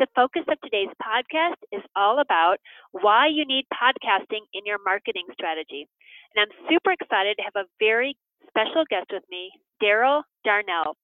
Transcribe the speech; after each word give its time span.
The 0.00 0.08
focus 0.16 0.48
of 0.48 0.56
today's 0.64 0.88
podcast 0.96 1.60
is 1.76 1.84
all 1.94 2.24
about 2.24 2.56
why 2.92 3.28
you 3.28 3.44
need 3.44 3.68
podcasting 3.68 4.48
in 4.56 4.64
your 4.64 4.80
marketing 4.80 5.28
strategy. 5.36 5.84
And 6.32 6.40
I'm 6.40 6.56
super 6.72 6.96
excited 6.96 7.36
to 7.36 7.44
have 7.44 7.60
a 7.60 7.68
very 7.78 8.16
special 8.48 8.88
guest 8.88 9.12
with 9.12 9.28
me, 9.28 9.52
Darrell 9.76 10.24
Darnell. 10.42 10.96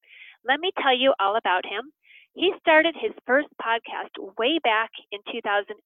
Let 0.49 0.61
me 0.61 0.73
tell 0.81 0.97
you 0.97 1.13
all 1.21 1.37
about 1.37 1.69
him. 1.69 1.93
He 2.33 2.57
started 2.57 2.97
his 2.97 3.13
first 3.27 3.53
podcast 3.61 4.17
way 4.41 4.57
back 4.65 4.89
in 5.13 5.21
2008. 5.29 5.77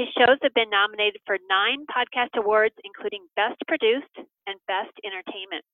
His 0.00 0.08
shows 0.16 0.40
have 0.40 0.56
been 0.56 0.72
nominated 0.72 1.20
for 1.26 1.36
nine 1.52 1.84
podcast 1.84 2.32
awards, 2.40 2.80
including 2.80 3.28
Best 3.36 3.60
Produced 3.68 4.16
and 4.48 4.56
Best 4.64 4.96
Entertainment. 5.04 5.68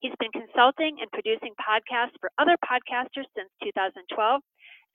He's 0.00 0.12
been 0.20 0.32
consulting 0.32 1.00
and 1.00 1.08
producing 1.08 1.56
podcasts 1.56 2.20
for 2.20 2.28
other 2.36 2.60
podcasters 2.60 3.32
since 3.32 3.48
2012 3.64 4.44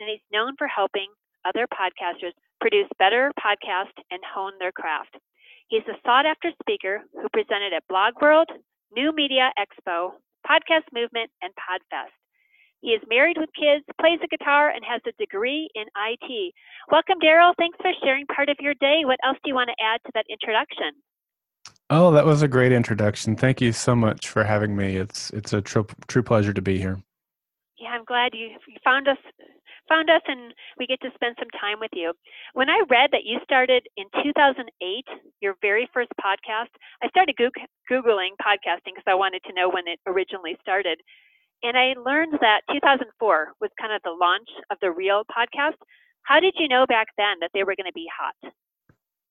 and 0.01 0.09
he's 0.09 0.25
known 0.33 0.55
for 0.57 0.67
helping 0.67 1.07
other 1.45 1.67
podcasters 1.69 2.33
produce 2.59 2.89
better 2.97 3.31
podcasts 3.37 3.95
and 4.09 4.19
hone 4.25 4.53
their 4.59 4.71
craft. 4.71 5.15
He's 5.69 5.85
a 5.87 5.95
sought 6.05 6.25
after 6.25 6.51
speaker 6.61 7.01
who 7.13 7.29
presented 7.31 7.71
at 7.73 7.87
Blog 7.87 8.13
World, 8.21 8.49
New 8.93 9.13
Media 9.15 9.51
Expo, 9.57 10.11
Podcast 10.45 10.89
Movement, 10.91 11.29
and 11.41 11.53
Podfest. 11.53 12.11
He 12.81 12.89
is 12.89 13.01
married 13.07 13.37
with 13.37 13.49
kids, 13.53 13.85
plays 14.01 14.19
the 14.21 14.27
guitar, 14.27 14.69
and 14.69 14.83
has 14.83 15.01
a 15.07 15.13
degree 15.19 15.69
in 15.75 15.85
IT. 15.95 16.53
Welcome, 16.91 17.19
Darrell. 17.21 17.53
Thanks 17.57 17.77
for 17.79 17.91
sharing 18.03 18.25
part 18.25 18.49
of 18.49 18.57
your 18.59 18.73
day. 18.81 19.01
What 19.05 19.19
else 19.23 19.37
do 19.43 19.49
you 19.49 19.55
want 19.55 19.69
to 19.69 19.83
add 19.83 20.01
to 20.05 20.11
that 20.15 20.25
introduction? 20.29 20.97
Oh, 21.91 22.11
that 22.11 22.25
was 22.25 22.41
a 22.41 22.47
great 22.47 22.71
introduction. 22.71 23.35
Thank 23.35 23.61
you 23.61 23.71
so 23.71 23.95
much 23.95 24.29
for 24.29 24.43
having 24.43 24.75
me. 24.75 24.95
It's 24.95 25.29
it's 25.29 25.53
a 25.53 25.61
true 25.61 25.85
true 26.07 26.23
pleasure 26.23 26.53
to 26.53 26.61
be 26.61 26.79
here. 26.79 26.97
Yeah, 27.81 27.89
I'm 27.89 28.05
glad 28.05 28.33
you, 28.33 28.49
you 28.67 28.77
found 28.83 29.07
us 29.07 29.17
found 29.91 30.09
us 30.09 30.23
and 30.27 30.53
we 30.79 30.87
get 30.87 31.01
to 31.01 31.11
spend 31.15 31.35
some 31.37 31.51
time 31.59 31.83
with 31.83 31.91
you. 31.91 32.13
When 32.53 32.69
I 32.69 32.87
read 32.87 33.11
that 33.11 33.27
you 33.27 33.39
started 33.43 33.83
in 33.97 34.07
2008, 34.23 34.63
your 35.41 35.55
very 35.61 35.89
first 35.93 36.11
podcast, 36.15 36.71
I 37.03 37.09
started 37.09 37.35
Googling 37.35 38.39
podcasting 38.39 38.95
because 38.95 39.07
I 39.07 39.15
wanted 39.15 39.43
to 39.43 39.53
know 39.53 39.67
when 39.67 39.87
it 39.87 39.99
originally 40.07 40.55
started. 40.61 40.99
And 41.63 41.77
I 41.77 41.93
learned 41.99 42.39
that 42.39 42.61
2004 42.71 43.53
was 43.59 43.69
kind 43.79 43.93
of 43.93 44.01
the 44.03 44.15
launch 44.15 44.49
of 44.71 44.77
the 44.81 44.91
real 44.91 45.23
podcast. 45.27 45.77
How 46.23 46.39
did 46.39 46.55
you 46.57 46.67
know 46.67 46.85
back 46.87 47.07
then 47.17 47.37
that 47.41 47.51
they 47.53 47.63
were 47.63 47.75
going 47.75 47.91
to 47.91 47.93
be 47.93 48.07
hot? 48.07 48.53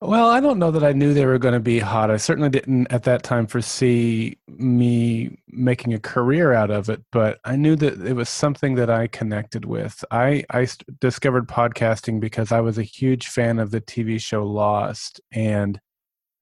Well, 0.03 0.29
I 0.29 0.39
don't 0.39 0.57
know 0.57 0.71
that 0.71 0.83
I 0.83 0.93
knew 0.93 1.13
they 1.13 1.27
were 1.27 1.37
going 1.37 1.53
to 1.53 1.59
be 1.59 1.77
hot. 1.77 2.09
I 2.09 2.17
certainly 2.17 2.49
didn't 2.49 2.91
at 2.91 3.03
that 3.03 3.21
time 3.21 3.45
foresee 3.45 4.39
me 4.47 5.37
making 5.47 5.93
a 5.93 5.99
career 5.99 6.53
out 6.53 6.71
of 6.71 6.89
it, 6.89 7.03
but 7.11 7.39
I 7.45 7.55
knew 7.55 7.75
that 7.75 8.01
it 8.01 8.13
was 8.13 8.27
something 8.27 8.73
that 8.75 8.89
I 8.89 9.05
connected 9.05 9.63
with. 9.65 10.03
I, 10.09 10.43
I 10.49 10.67
discovered 10.99 11.47
podcasting 11.47 12.19
because 12.19 12.51
I 12.51 12.61
was 12.61 12.79
a 12.79 12.83
huge 12.83 13.27
fan 13.27 13.59
of 13.59 13.69
the 13.69 13.79
TV 13.79 14.19
show 14.19 14.43
Lost, 14.43 15.21
and 15.31 15.79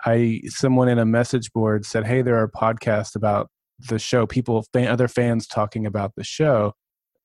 I 0.06 0.42
someone 0.48 0.88
in 0.88 0.98
a 0.98 1.06
message 1.06 1.52
board 1.52 1.86
said, 1.86 2.08
"Hey, 2.08 2.22
there 2.22 2.38
are 2.38 2.48
podcasts 2.48 3.16
about 3.16 3.50
the 3.90 4.00
show. 4.00 4.26
People, 4.26 4.66
other 4.74 5.10
fans 5.10 5.48
talking 5.48 5.86
about 5.86 6.16
the 6.16 6.24
show." 6.24 6.74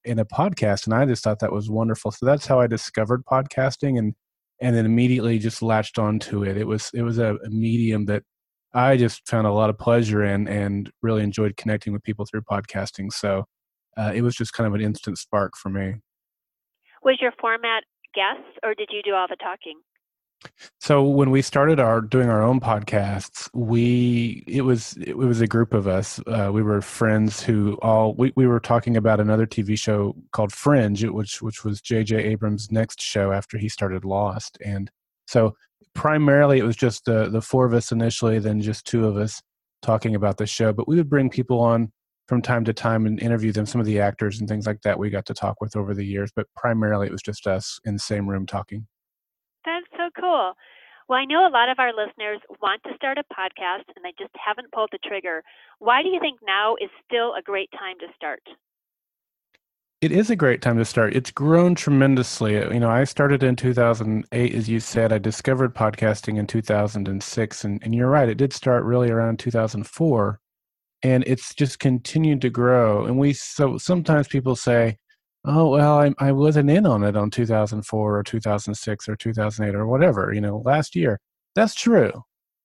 in 0.06 0.19
a 0.19 0.25
podcast 0.27 0.84
and 0.84 0.93
i 0.93 1.06
just 1.06 1.25
thought 1.25 1.39
that 1.39 1.51
was 1.51 1.71
wonderful 1.71 2.11
so 2.11 2.27
that's 2.27 2.47
how 2.47 2.61
i 2.61 2.66
discovered 2.66 3.25
podcasting 3.25 3.99
and 3.99 4.15
and 4.65 4.75
then 4.75 4.87
immediately 4.87 5.39
just 5.39 5.61
latched 5.61 5.99
onto 5.99 6.43
it. 6.43 6.57
It 6.57 6.67
was 6.67 6.91
it 6.95 7.03
was 7.03 7.19
a, 7.19 7.37
a 7.45 7.51
medium 7.51 8.07
that 8.07 8.23
I 8.73 8.97
just 8.97 9.29
found 9.29 9.47
a 9.47 9.53
lot 9.53 9.69
of 9.69 9.79
pleasure 9.79 10.25
in 10.25 10.49
and 10.49 10.91
really 11.03 11.23
enjoyed 11.23 11.59
connecting 11.59 11.93
with 11.93 12.03
people 12.03 12.25
through 12.25 12.41
podcasting. 12.51 13.13
So 13.13 13.45
uh, 13.99 14.13
it 14.15 14.23
was 14.23 14.35
just 14.35 14.55
kind 14.55 14.67
of 14.67 14.73
an 14.73 14.81
instant 14.81 15.19
spark 15.19 15.53
for 15.59 15.69
me. 15.69 15.97
Was 17.03 17.19
your 17.21 17.33
format 17.39 17.85
guests 18.15 18.59
or 18.63 18.75
did 18.75 18.89
you 18.91 19.03
do 19.03 19.13
all 19.13 19.27
the 19.29 19.37
talking? 19.37 19.79
So 20.81 21.03
when 21.03 21.31
we 21.31 21.43
started 21.43 21.81
our 21.81 22.00
doing 22.00 22.28
our 22.28 22.43
own 22.43 22.60
podcasts, 22.60 23.49
we 23.55 24.44
it 24.47 24.62
was 24.62 24.97
it 24.99 25.16
was 25.16 25.41
a 25.41 25.47
group 25.47 25.75
of 25.75 25.87
us. 25.87 26.21
Uh, 26.27 26.50
we 26.53 26.62
were 26.62 26.81
friends 26.81 27.43
who 27.43 27.78
all 27.82 28.15
we, 28.15 28.32
we 28.37 28.47
were 28.47 28.60
talking 28.60 28.97
about 28.97 29.21
another 29.21 29.47
TV 29.47 29.78
show 29.78 30.15
called 30.33 30.53
Fringe, 30.53 31.04
which 31.04 31.43
which 31.43 31.65
was 31.65 31.81
J.J. 31.81 32.16
Abrams' 32.16 32.71
next 32.71 33.00
show 33.00 33.33
after 33.33 33.59
he 33.59 33.69
started 33.69 34.04
Lost, 34.04 34.59
and 34.65 34.91
so 35.27 35.56
primarily 35.94 36.59
it 36.59 36.65
was 36.65 36.77
just 36.77 37.04
the 37.04 37.28
the 37.28 37.43
four 37.43 37.65
of 37.65 37.75
us 37.75 37.93
initially, 37.93 38.38
then 38.38 38.60
just 38.60 38.87
two 38.87 39.06
of 39.06 39.16
us 39.16 39.43
talking 39.83 40.15
about 40.15 40.38
the 40.38 40.47
show. 40.47 40.72
But 40.72 40.88
we 40.88 40.97
would 40.97 41.10
bring 41.10 41.31
people 41.31 41.60
on 41.60 41.93
from 42.27 42.41
time 42.41 42.65
to 42.65 42.72
time 42.72 43.06
and 43.06 43.21
interview 43.21 43.53
them, 43.53 43.66
some 43.66 43.81
of 43.81 43.87
the 43.87 44.00
actors 44.00 44.41
and 44.41 44.49
things 44.49 44.66
like 44.66 44.81
that 44.83 44.99
we 44.99 45.10
got 45.10 45.27
to 45.27 45.34
talk 45.34 45.60
with 45.60 45.77
over 45.77 45.94
the 45.94 46.06
years. 46.06 46.31
But 46.34 46.47
primarily 46.56 47.06
it 47.06 47.12
was 47.12 47.22
just 47.22 47.47
us 47.47 47.78
in 47.84 47.94
the 47.94 48.00
same 48.00 48.28
room 48.28 48.47
talking. 48.47 48.87
That's 49.65 49.87
so 49.97 50.11
cool. 50.21 50.53
Well, 51.09 51.19
I 51.19 51.25
know 51.27 51.47
a 51.47 51.53
lot 51.53 51.69
of 51.69 51.79
our 51.79 51.93
listeners 51.93 52.41
want 52.63 52.83
to 52.85 52.95
start 52.97 53.19
a 53.19 53.25
podcast 53.33 53.85
and 53.95 54.05
they 54.05 54.15
just 54.19 54.35
haven't 54.43 54.73
pulled 54.73 54.91
the 54.93 54.99
trigger. 54.99 55.43
Why 55.79 56.03
do 56.03 56.09
you 56.09 56.19
think 56.21 56.41
now 56.47 56.77
is 56.77 56.91
still 57.05 57.35
a 57.35 57.43
great 57.43 57.71
time 57.73 57.99
to 58.01 58.07
start? 58.17 58.43
It 60.01 60.13
is 60.13 60.29
a 60.29 60.37
great 60.37 60.61
time 60.61 60.77
to 60.79 60.85
start. 60.85 61.17
It's 61.17 61.31
grown 61.31 61.75
tremendously. 61.75 62.55
You 62.55 62.81
know, 62.81 62.91
I 62.91 63.05
started 63.05 63.43
in 63.43 63.57
2008, 63.57 64.55
as 64.55 64.69
you 64.69 64.81
said. 64.81 65.13
I 65.13 65.19
discovered 65.19 65.75
podcasting 65.75 66.39
in 66.39 66.47
2006. 66.47 67.65
And, 67.65 67.83
and 67.83 67.95
you're 67.95 68.11
right, 68.11 68.29
it 68.29 68.37
did 68.37 68.53
start 68.53 68.85
really 68.85 69.11
around 69.11 69.39
2004. 69.39 70.41
And 71.03 71.25
it's 71.27 71.55
just 71.55 71.79
continued 71.79 72.43
to 72.43 72.51
grow. 72.51 73.05
And 73.07 73.19
we, 73.19 73.33
so 73.33 73.79
sometimes 73.79 74.29
people 74.29 74.57
say, 74.57 74.99
oh 75.44 75.71
well 75.71 75.99
I, 75.99 76.15
I 76.19 76.32
wasn't 76.32 76.71
in 76.71 76.87
on 76.87 77.05
it 77.05 77.16
on 77.16 77.31
2004 77.31 78.19
or 78.19 78.22
2006 78.22 79.09
or 79.09 79.16
2008 79.16 79.75
or 79.75 79.87
whatever 79.87 80.32
you 80.32 80.41
know 80.41 80.62
last 80.65 80.97
year. 80.97 81.21
That's 81.55 81.75
true 81.75 82.12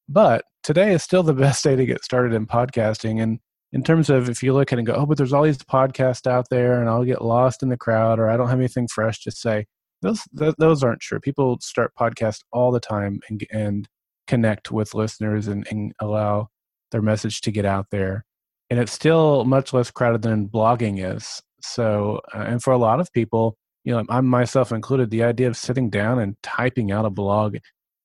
but 0.07 0.43
today 0.63 0.93
is 0.93 1.03
still 1.03 1.23
the 1.23 1.33
best 1.45 1.63
day 1.63 1.75
to 1.75 1.85
get 1.85 2.03
started 2.03 2.33
in 2.33 2.47
podcasting 2.47 3.21
and 3.21 3.39
in 3.71 3.83
terms 3.83 4.09
of 4.09 4.29
if 4.29 4.41
you 4.41 4.53
look 4.53 4.71
at 4.71 4.77
it 4.77 4.79
and 4.79 4.87
go 4.87 4.93
oh 4.93 5.05
but 5.05 5.17
there's 5.17 5.33
all 5.33 5.43
these 5.43 5.57
podcasts 5.59 6.25
out 6.25 6.47
there 6.49 6.79
and 6.79 6.89
i'll 6.89 7.03
get 7.03 7.23
lost 7.23 7.61
in 7.61 7.69
the 7.69 7.77
crowd 7.77 8.19
or 8.19 8.29
i 8.29 8.35
don't 8.35 8.49
have 8.49 8.59
anything 8.59 8.87
fresh 8.87 9.21
to 9.21 9.31
say 9.31 9.65
those 10.01 10.21
th- 10.37 10.55
those 10.57 10.83
aren't 10.83 11.01
true. 11.01 11.19
People 11.19 11.57
start 11.61 11.93
podcasts 11.99 12.43
all 12.51 12.71
the 12.71 12.79
time 12.79 13.19
and, 13.29 13.45
and 13.51 13.87
connect 14.27 14.71
with 14.71 14.93
listeners 14.93 15.47
and, 15.47 15.67
and 15.69 15.93
allow 15.99 16.47
their 16.91 17.01
message 17.01 17.41
to 17.41 17.51
get 17.51 17.65
out 17.65 17.87
there 17.91 18.25
and 18.69 18.79
it's 18.79 18.91
still 18.91 19.43
much 19.45 19.73
less 19.73 19.91
crowded 19.91 20.21
than 20.21 20.47
blogging 20.47 21.03
is 21.03 21.41
so, 21.61 22.21
uh, 22.33 22.39
and 22.39 22.61
for 22.63 22.73
a 22.73 22.77
lot 22.77 22.99
of 22.99 23.11
people, 23.13 23.57
you 23.83 23.93
know, 23.93 24.03
I'm 24.09 24.25
myself 24.25 24.71
included, 24.71 25.09
the 25.09 25.23
idea 25.23 25.47
of 25.47 25.57
sitting 25.57 25.89
down 25.89 26.19
and 26.19 26.35
typing 26.43 26.91
out 26.91 27.05
a 27.05 27.09
blog, 27.09 27.57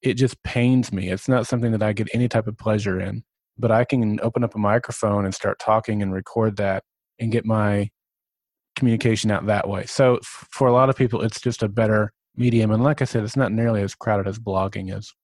it 0.03 0.15
just 0.15 0.43
pains 0.43 0.93
me. 0.93 1.11
It's 1.11 1.29
not 1.29 1.47
something 1.47 1.73
that 1.73 1.83
I 1.83 1.93
get 1.93 2.09
any 2.13 2.29
type 2.29 2.47
of 2.47 2.57
pleasure 2.59 3.01
in. 3.01 3.25
But 3.59 3.71
I 3.71 3.85
can 3.85 4.19
open 4.21 4.43
up 4.43 4.55
a 4.55 4.59
microphone 4.59 5.25
and 5.25 5.35
start 5.35 5.59
talking 5.61 6.03
and 6.03 6.13
record 6.13 6.57
that 6.57 6.83
and 7.21 7.31
get 7.31 7.45
my 7.45 7.91
communication 8.77 9.31
out 9.31 9.47
that 9.47 9.69
way. 9.69 9.87
So, 9.87 10.17
f- 10.17 10.49
for 10.51 10.67
a 10.67 10.73
lot 10.73 10.91
of 10.91 10.97
people, 10.97 11.23
it's 11.23 11.41
just 11.41 11.63
a 11.63 11.69
better 11.69 12.13
medium. 12.37 12.73
And 12.73 12.83
like 12.83 13.01
I 13.01 13.05
said, 13.05 13.23
it's 13.23 13.37
not 13.37 13.53
nearly 13.53 13.83
as 13.83 13.95
crowded 13.95 14.27
as 14.27 14.39
blogging 14.39 14.97
is. 14.97 15.15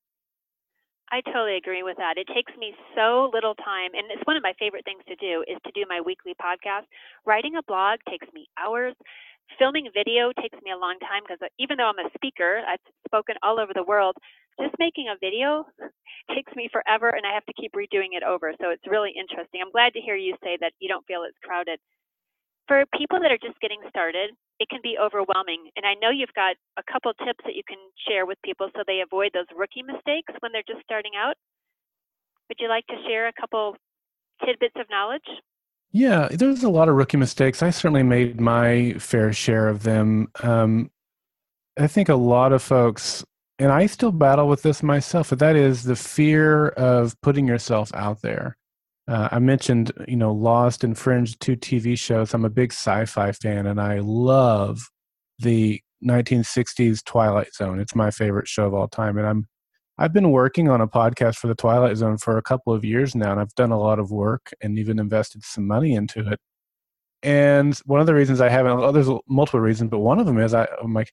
I 1.12 1.20
totally 1.22 1.56
agree 1.56 1.82
with 1.82 1.96
that. 1.98 2.18
It 2.18 2.28
takes 2.30 2.52
me 2.56 2.74
so 2.94 3.30
little 3.34 3.54
time, 3.56 3.90
and 3.94 4.06
it's 4.10 4.22
one 4.26 4.36
of 4.36 4.42
my 4.46 4.54
favorite 4.58 4.84
things 4.84 5.02
to 5.08 5.16
do 5.16 5.42
is 5.50 5.58
to 5.66 5.72
do 5.74 5.82
my 5.88 6.00
weekly 6.00 6.34
podcast. 6.38 6.86
Writing 7.26 7.56
a 7.58 7.62
blog 7.66 7.98
takes 8.08 8.26
me 8.32 8.46
hours. 8.58 8.94
Filming 9.58 9.90
video 9.92 10.30
takes 10.40 10.58
me 10.62 10.70
a 10.70 10.78
long 10.78 10.94
time 11.02 11.26
because 11.26 11.42
uh, 11.42 11.50
even 11.58 11.78
though 11.78 11.90
I'm 11.90 11.98
a 11.98 12.10
speaker, 12.14 12.62
I've 12.62 12.82
spoken 13.06 13.34
all 13.42 13.58
over 13.58 13.74
the 13.74 13.82
world. 13.82 14.14
Just 14.62 14.78
making 14.78 15.10
a 15.10 15.18
video 15.18 15.66
takes 16.34 16.54
me 16.54 16.70
forever, 16.70 17.10
and 17.10 17.26
I 17.26 17.34
have 17.34 17.46
to 17.46 17.54
keep 17.58 17.72
redoing 17.74 18.14
it 18.14 18.22
over. 18.22 18.54
So 18.62 18.70
it's 18.70 18.86
really 18.86 19.10
interesting. 19.10 19.58
I'm 19.58 19.74
glad 19.74 19.94
to 19.94 20.00
hear 20.00 20.14
you 20.14 20.38
say 20.44 20.58
that 20.62 20.78
you 20.78 20.86
don't 20.88 21.06
feel 21.06 21.26
it's 21.26 21.38
crowded. 21.42 21.80
For 22.68 22.86
people 22.94 23.18
that 23.18 23.32
are 23.34 23.42
just 23.42 23.58
getting 23.58 23.82
started, 23.90 24.30
it 24.60 24.68
can 24.68 24.80
be 24.82 24.96
overwhelming. 25.00 25.70
And 25.74 25.86
I 25.86 25.94
know 25.94 26.10
you've 26.10 26.34
got 26.36 26.54
a 26.76 26.82
couple 26.84 27.12
tips 27.14 27.40
that 27.44 27.56
you 27.56 27.62
can 27.66 27.78
share 28.06 28.26
with 28.26 28.38
people 28.44 28.68
so 28.76 28.84
they 28.86 29.00
avoid 29.00 29.30
those 29.32 29.46
rookie 29.56 29.82
mistakes 29.82 30.32
when 30.40 30.52
they're 30.52 30.68
just 30.68 30.84
starting 30.84 31.12
out. 31.16 31.34
Would 32.48 32.58
you 32.60 32.68
like 32.68 32.86
to 32.88 32.96
share 33.08 33.26
a 33.26 33.32
couple 33.32 33.76
tidbits 34.44 34.76
of 34.78 34.86
knowledge? 34.90 35.24
Yeah, 35.92 36.28
there's 36.30 36.62
a 36.62 36.68
lot 36.68 36.88
of 36.88 36.94
rookie 36.94 37.16
mistakes. 37.16 37.62
I 37.62 37.70
certainly 37.70 38.02
made 38.02 38.40
my 38.40 38.94
fair 38.98 39.32
share 39.32 39.66
of 39.66 39.82
them. 39.82 40.28
Um, 40.42 40.90
I 41.78 41.86
think 41.86 42.08
a 42.08 42.14
lot 42.14 42.52
of 42.52 42.62
folks, 42.62 43.24
and 43.58 43.72
I 43.72 43.86
still 43.86 44.12
battle 44.12 44.46
with 44.46 44.62
this 44.62 44.82
myself, 44.82 45.30
but 45.30 45.38
that 45.38 45.56
is 45.56 45.84
the 45.84 45.96
fear 45.96 46.68
of 46.68 47.18
putting 47.22 47.48
yourself 47.48 47.90
out 47.94 48.20
there. 48.20 48.56
Uh, 49.10 49.28
I 49.32 49.40
mentioned, 49.40 49.90
you 50.06 50.16
know, 50.16 50.32
Lost 50.32 50.84
and 50.84 50.96
Fringe, 50.96 51.36
two 51.40 51.56
TV 51.56 51.98
shows. 51.98 52.32
I'm 52.32 52.44
a 52.44 52.50
big 52.50 52.72
sci-fi 52.72 53.32
fan, 53.32 53.66
and 53.66 53.80
I 53.80 53.98
love 53.98 54.88
the 55.40 55.80
1960s 56.06 57.04
Twilight 57.04 57.52
Zone. 57.52 57.80
It's 57.80 57.96
my 57.96 58.12
favorite 58.12 58.46
show 58.46 58.68
of 58.68 58.74
all 58.74 58.86
time, 58.86 59.18
and 59.18 59.26
I'm 59.26 59.48
I've 59.98 60.12
been 60.12 60.30
working 60.30 60.68
on 60.68 60.80
a 60.80 60.86
podcast 60.86 61.38
for 61.38 61.48
the 61.48 61.56
Twilight 61.56 61.96
Zone 61.96 62.18
for 62.18 62.38
a 62.38 62.42
couple 62.42 62.72
of 62.72 62.84
years 62.84 63.16
now, 63.16 63.32
and 63.32 63.40
I've 63.40 63.54
done 63.56 63.72
a 63.72 63.80
lot 63.80 63.98
of 63.98 64.12
work 64.12 64.52
and 64.62 64.78
even 64.78 65.00
invested 65.00 65.42
some 65.44 65.66
money 65.66 65.94
into 65.94 66.20
it. 66.30 66.38
And 67.24 67.76
one 67.86 68.00
of 68.00 68.06
the 68.06 68.14
reasons 68.14 68.40
I 68.40 68.48
haven't, 68.48 68.78
well, 68.78 68.92
there's 68.92 69.10
multiple 69.28 69.60
reasons, 69.60 69.90
but 69.90 69.98
one 69.98 70.20
of 70.20 70.26
them 70.26 70.38
is 70.38 70.54
I, 70.54 70.68
I'm 70.80 70.94
like, 70.94 71.12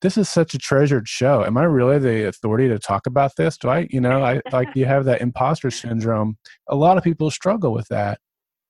this 0.00 0.16
is 0.16 0.28
such 0.28 0.54
a 0.54 0.58
treasured 0.58 1.08
show. 1.08 1.44
Am 1.44 1.56
I 1.56 1.64
really 1.64 1.98
the 1.98 2.28
authority 2.28 2.68
to 2.68 2.78
talk 2.78 3.06
about 3.06 3.36
this? 3.36 3.56
Do 3.56 3.68
I, 3.68 3.88
you 3.90 4.00
know, 4.00 4.22
I 4.22 4.40
like 4.52 4.68
you 4.74 4.84
have 4.84 5.04
that 5.06 5.20
imposter 5.20 5.70
syndrome. 5.70 6.38
A 6.68 6.76
lot 6.76 6.96
of 6.96 7.04
people 7.04 7.30
struggle 7.30 7.72
with 7.72 7.88
that. 7.88 8.20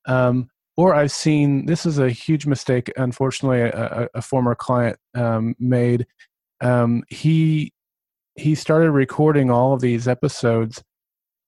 Um, 0.06 0.48
or 0.76 0.94
I've 0.94 1.10
seen 1.10 1.66
this 1.66 1.84
is 1.84 1.98
a 1.98 2.10
huge 2.10 2.46
mistake. 2.46 2.90
Unfortunately, 2.96 3.60
a, 3.62 4.08
a 4.14 4.22
former 4.22 4.54
client 4.54 4.96
um, 5.14 5.54
made. 5.58 6.06
Um, 6.60 7.02
he 7.08 7.72
he 8.36 8.54
started 8.54 8.92
recording 8.92 9.50
all 9.50 9.74
of 9.74 9.80
these 9.80 10.06
episodes, 10.06 10.82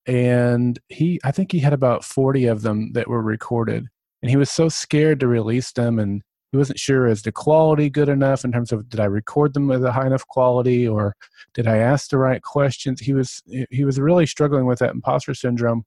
and 0.04 0.78
he 0.88 1.20
I 1.24 1.30
think 1.30 1.52
he 1.52 1.60
had 1.60 1.72
about 1.72 2.04
forty 2.04 2.46
of 2.46 2.62
them 2.62 2.92
that 2.94 3.08
were 3.08 3.22
recorded, 3.22 3.86
and 4.20 4.30
he 4.30 4.36
was 4.36 4.50
so 4.50 4.68
scared 4.68 5.20
to 5.20 5.28
release 5.28 5.70
them 5.72 6.00
and 6.00 6.22
he 6.52 6.58
wasn't 6.58 6.79
sure 6.81 7.06
is 7.06 7.23
the 7.23 7.32
quality 7.32 7.88
good 7.88 8.08
enough 8.08 8.44
in 8.44 8.52
terms 8.52 8.73
of 8.73 8.88
did 8.88 8.99
I 8.99 9.05
record 9.05 9.55
them 9.55 9.69
with 9.69 9.85
a 9.85 9.93
high 9.93 10.06
enough 10.06 10.26
quality 10.26 10.87
or 10.87 11.14
did 11.55 11.69
I 11.69 11.76
ask 11.79 12.11
the 12.11 12.19
right 12.19 12.43
questions. 12.43 13.00
He 13.00 13.12
was 13.12 13.43
he 13.70 13.85
was 13.85 14.00
really 14.00 14.26
struggling 14.26 14.67
with 14.67 14.81
that 14.81 14.91
imposter 14.91 15.35
syndrome, 15.35 15.85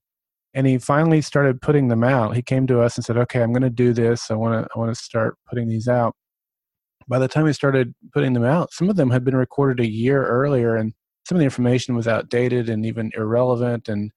and 0.53 0.65
he 0.65 0.77
finally 0.77 1.21
started 1.21 1.61
putting 1.61 1.89
them 1.89 2.03
out. 2.03 2.35
He 2.35 2.41
came 2.41 2.65
to 2.67 2.81
us 2.81 2.95
and 2.95 3.05
said, 3.05 3.17
"Okay, 3.17 3.41
I'm 3.41 3.51
going 3.51 3.63
to 3.63 3.69
do 3.69 3.93
this. 3.93 4.31
I 4.31 4.35
want 4.35 4.65
to 4.65 4.69
I 4.75 4.79
want 4.79 4.95
to 4.95 5.01
start 5.01 5.37
putting 5.49 5.67
these 5.67 5.87
out." 5.87 6.15
By 7.07 7.19
the 7.19 7.27
time 7.27 7.45
he 7.47 7.53
started 7.53 7.93
putting 8.13 8.33
them 8.33 8.45
out, 8.45 8.71
some 8.73 8.89
of 8.89 8.95
them 8.95 9.11
had 9.11 9.25
been 9.25 9.35
recorded 9.35 9.83
a 9.83 9.89
year 9.89 10.25
earlier, 10.25 10.75
and 10.77 10.93
some 11.27 11.35
of 11.35 11.39
the 11.39 11.45
information 11.45 11.95
was 11.95 12.07
outdated 12.07 12.69
and 12.69 12.85
even 12.85 13.11
irrelevant, 13.15 13.89
and 13.89 14.11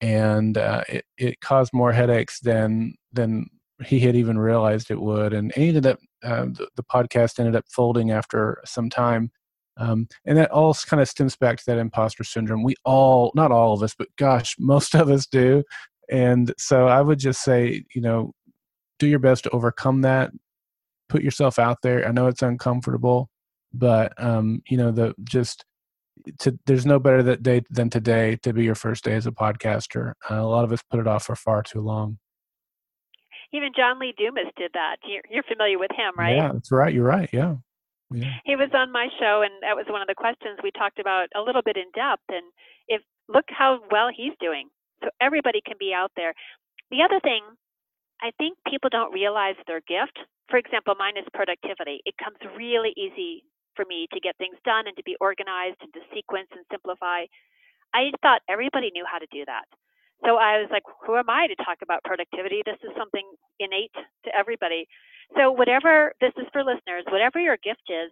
and 0.00 0.58
uh, 0.58 0.82
it 0.88 1.04
it 1.18 1.40
caused 1.40 1.72
more 1.72 1.92
headaches 1.92 2.40
than 2.40 2.94
than 3.12 3.46
he 3.84 4.00
had 4.00 4.16
even 4.16 4.38
realized 4.38 4.90
it 4.90 5.00
would. 5.00 5.32
And 5.32 5.52
ended 5.56 5.86
up, 5.86 5.98
uh, 6.22 6.46
the, 6.46 6.68
the, 6.76 6.82
podcast 6.82 7.38
ended 7.38 7.56
up 7.56 7.64
folding 7.68 8.10
after 8.10 8.60
some 8.64 8.88
time. 8.88 9.30
Um, 9.78 10.08
and 10.24 10.38
that 10.38 10.50
all 10.50 10.72
kind 10.74 11.02
of 11.02 11.08
stems 11.08 11.36
back 11.36 11.58
to 11.58 11.64
that 11.66 11.78
imposter 11.78 12.24
syndrome. 12.24 12.62
We 12.62 12.74
all, 12.84 13.32
not 13.34 13.52
all 13.52 13.74
of 13.74 13.82
us, 13.82 13.94
but 13.96 14.08
gosh, 14.16 14.56
most 14.58 14.94
of 14.94 15.10
us 15.10 15.26
do. 15.26 15.62
And 16.10 16.54
so 16.58 16.86
I 16.86 17.02
would 17.02 17.18
just 17.18 17.42
say, 17.42 17.84
you 17.94 18.00
know, 18.00 18.32
do 18.98 19.06
your 19.06 19.18
best 19.18 19.44
to 19.44 19.50
overcome 19.50 20.02
that. 20.02 20.30
Put 21.08 21.22
yourself 21.22 21.58
out 21.58 21.78
there. 21.82 22.06
I 22.06 22.12
know 22.12 22.26
it's 22.26 22.42
uncomfortable, 22.42 23.28
but 23.72 24.12
um, 24.22 24.62
you 24.68 24.76
know, 24.76 24.90
the 24.90 25.14
just 25.24 25.64
to, 26.40 26.58
there's 26.66 26.86
no 26.86 26.98
better 26.98 27.22
that 27.22 27.42
day 27.42 27.62
than 27.70 27.90
today 27.90 28.36
to 28.42 28.52
be 28.52 28.64
your 28.64 28.74
first 28.74 29.04
day 29.04 29.12
as 29.12 29.26
a 29.26 29.32
podcaster. 29.32 30.12
Uh, 30.30 30.40
a 30.40 30.46
lot 30.46 30.64
of 30.64 30.72
us 30.72 30.82
put 30.90 31.00
it 31.00 31.06
off 31.06 31.24
for 31.24 31.36
far 31.36 31.62
too 31.62 31.80
long. 31.80 32.18
Even 33.56 33.72
John 33.74 33.98
Lee 33.98 34.12
Dumas 34.12 34.52
did 34.56 34.72
that. 34.74 35.00
You're, 35.08 35.24
you're 35.30 35.48
familiar 35.48 35.78
with 35.78 35.90
him, 35.96 36.12
right? 36.18 36.36
Yeah, 36.36 36.52
that's 36.52 36.70
right. 36.70 36.92
You're 36.92 37.08
right. 37.08 37.30
Yeah. 37.32 37.56
yeah. 38.12 38.36
He 38.44 38.54
was 38.54 38.68
on 38.74 38.92
my 38.92 39.08
show, 39.18 39.40
and 39.40 39.52
that 39.64 39.76
was 39.76 39.88
one 39.88 40.02
of 40.02 40.08
the 40.08 40.14
questions 40.14 40.60
we 40.62 40.70
talked 40.70 41.00
about 41.00 41.28
a 41.34 41.40
little 41.40 41.62
bit 41.64 41.76
in 41.80 41.88
depth. 41.96 42.28
And 42.28 42.44
if 42.86 43.00
look 43.32 43.46
how 43.48 43.80
well 43.90 44.12
he's 44.14 44.36
doing, 44.40 44.68
so 45.02 45.08
everybody 45.20 45.60
can 45.64 45.76
be 45.80 45.96
out 45.96 46.12
there. 46.16 46.34
The 46.90 47.00
other 47.00 47.18
thing, 47.20 47.42
I 48.20 48.30
think 48.36 48.58
people 48.68 48.90
don't 48.92 49.12
realize 49.12 49.56
their 49.66 49.80
gift. 49.80 50.20
For 50.48 50.58
example, 50.60 50.94
mine 50.98 51.16
is 51.16 51.26
productivity. 51.32 52.00
It 52.04 52.14
comes 52.22 52.38
really 52.56 52.92
easy 52.96 53.42
for 53.74 53.84
me 53.88 54.06
to 54.12 54.20
get 54.20 54.36
things 54.38 54.56
done 54.64 54.86
and 54.86 54.96
to 54.96 55.02
be 55.02 55.16
organized 55.20 55.80
and 55.80 55.92
to 55.92 56.00
sequence 56.14 56.48
and 56.52 56.64
simplify. 56.70 57.24
I 57.92 58.12
thought 58.22 58.42
everybody 58.48 58.90
knew 58.92 59.04
how 59.08 59.18
to 59.18 59.26
do 59.32 59.44
that. 59.46 59.64
So 60.24 60.36
I 60.36 60.58
was 60.58 60.68
like, 60.70 60.82
who 61.04 61.16
am 61.16 61.28
I 61.28 61.46
to 61.46 61.56
talk 61.56 61.78
about 61.82 62.02
productivity? 62.04 62.62
This 62.64 62.80
is 62.82 62.90
something 62.96 63.24
innate 63.60 63.94
to 64.24 64.30
everybody. 64.34 64.88
So 65.36 65.50
whatever 65.50 66.12
this 66.20 66.32
is 66.38 66.46
for 66.52 66.64
listeners, 66.64 67.04
whatever 67.10 67.38
your 67.38 67.58
gift 67.58 67.90
is, 67.90 68.10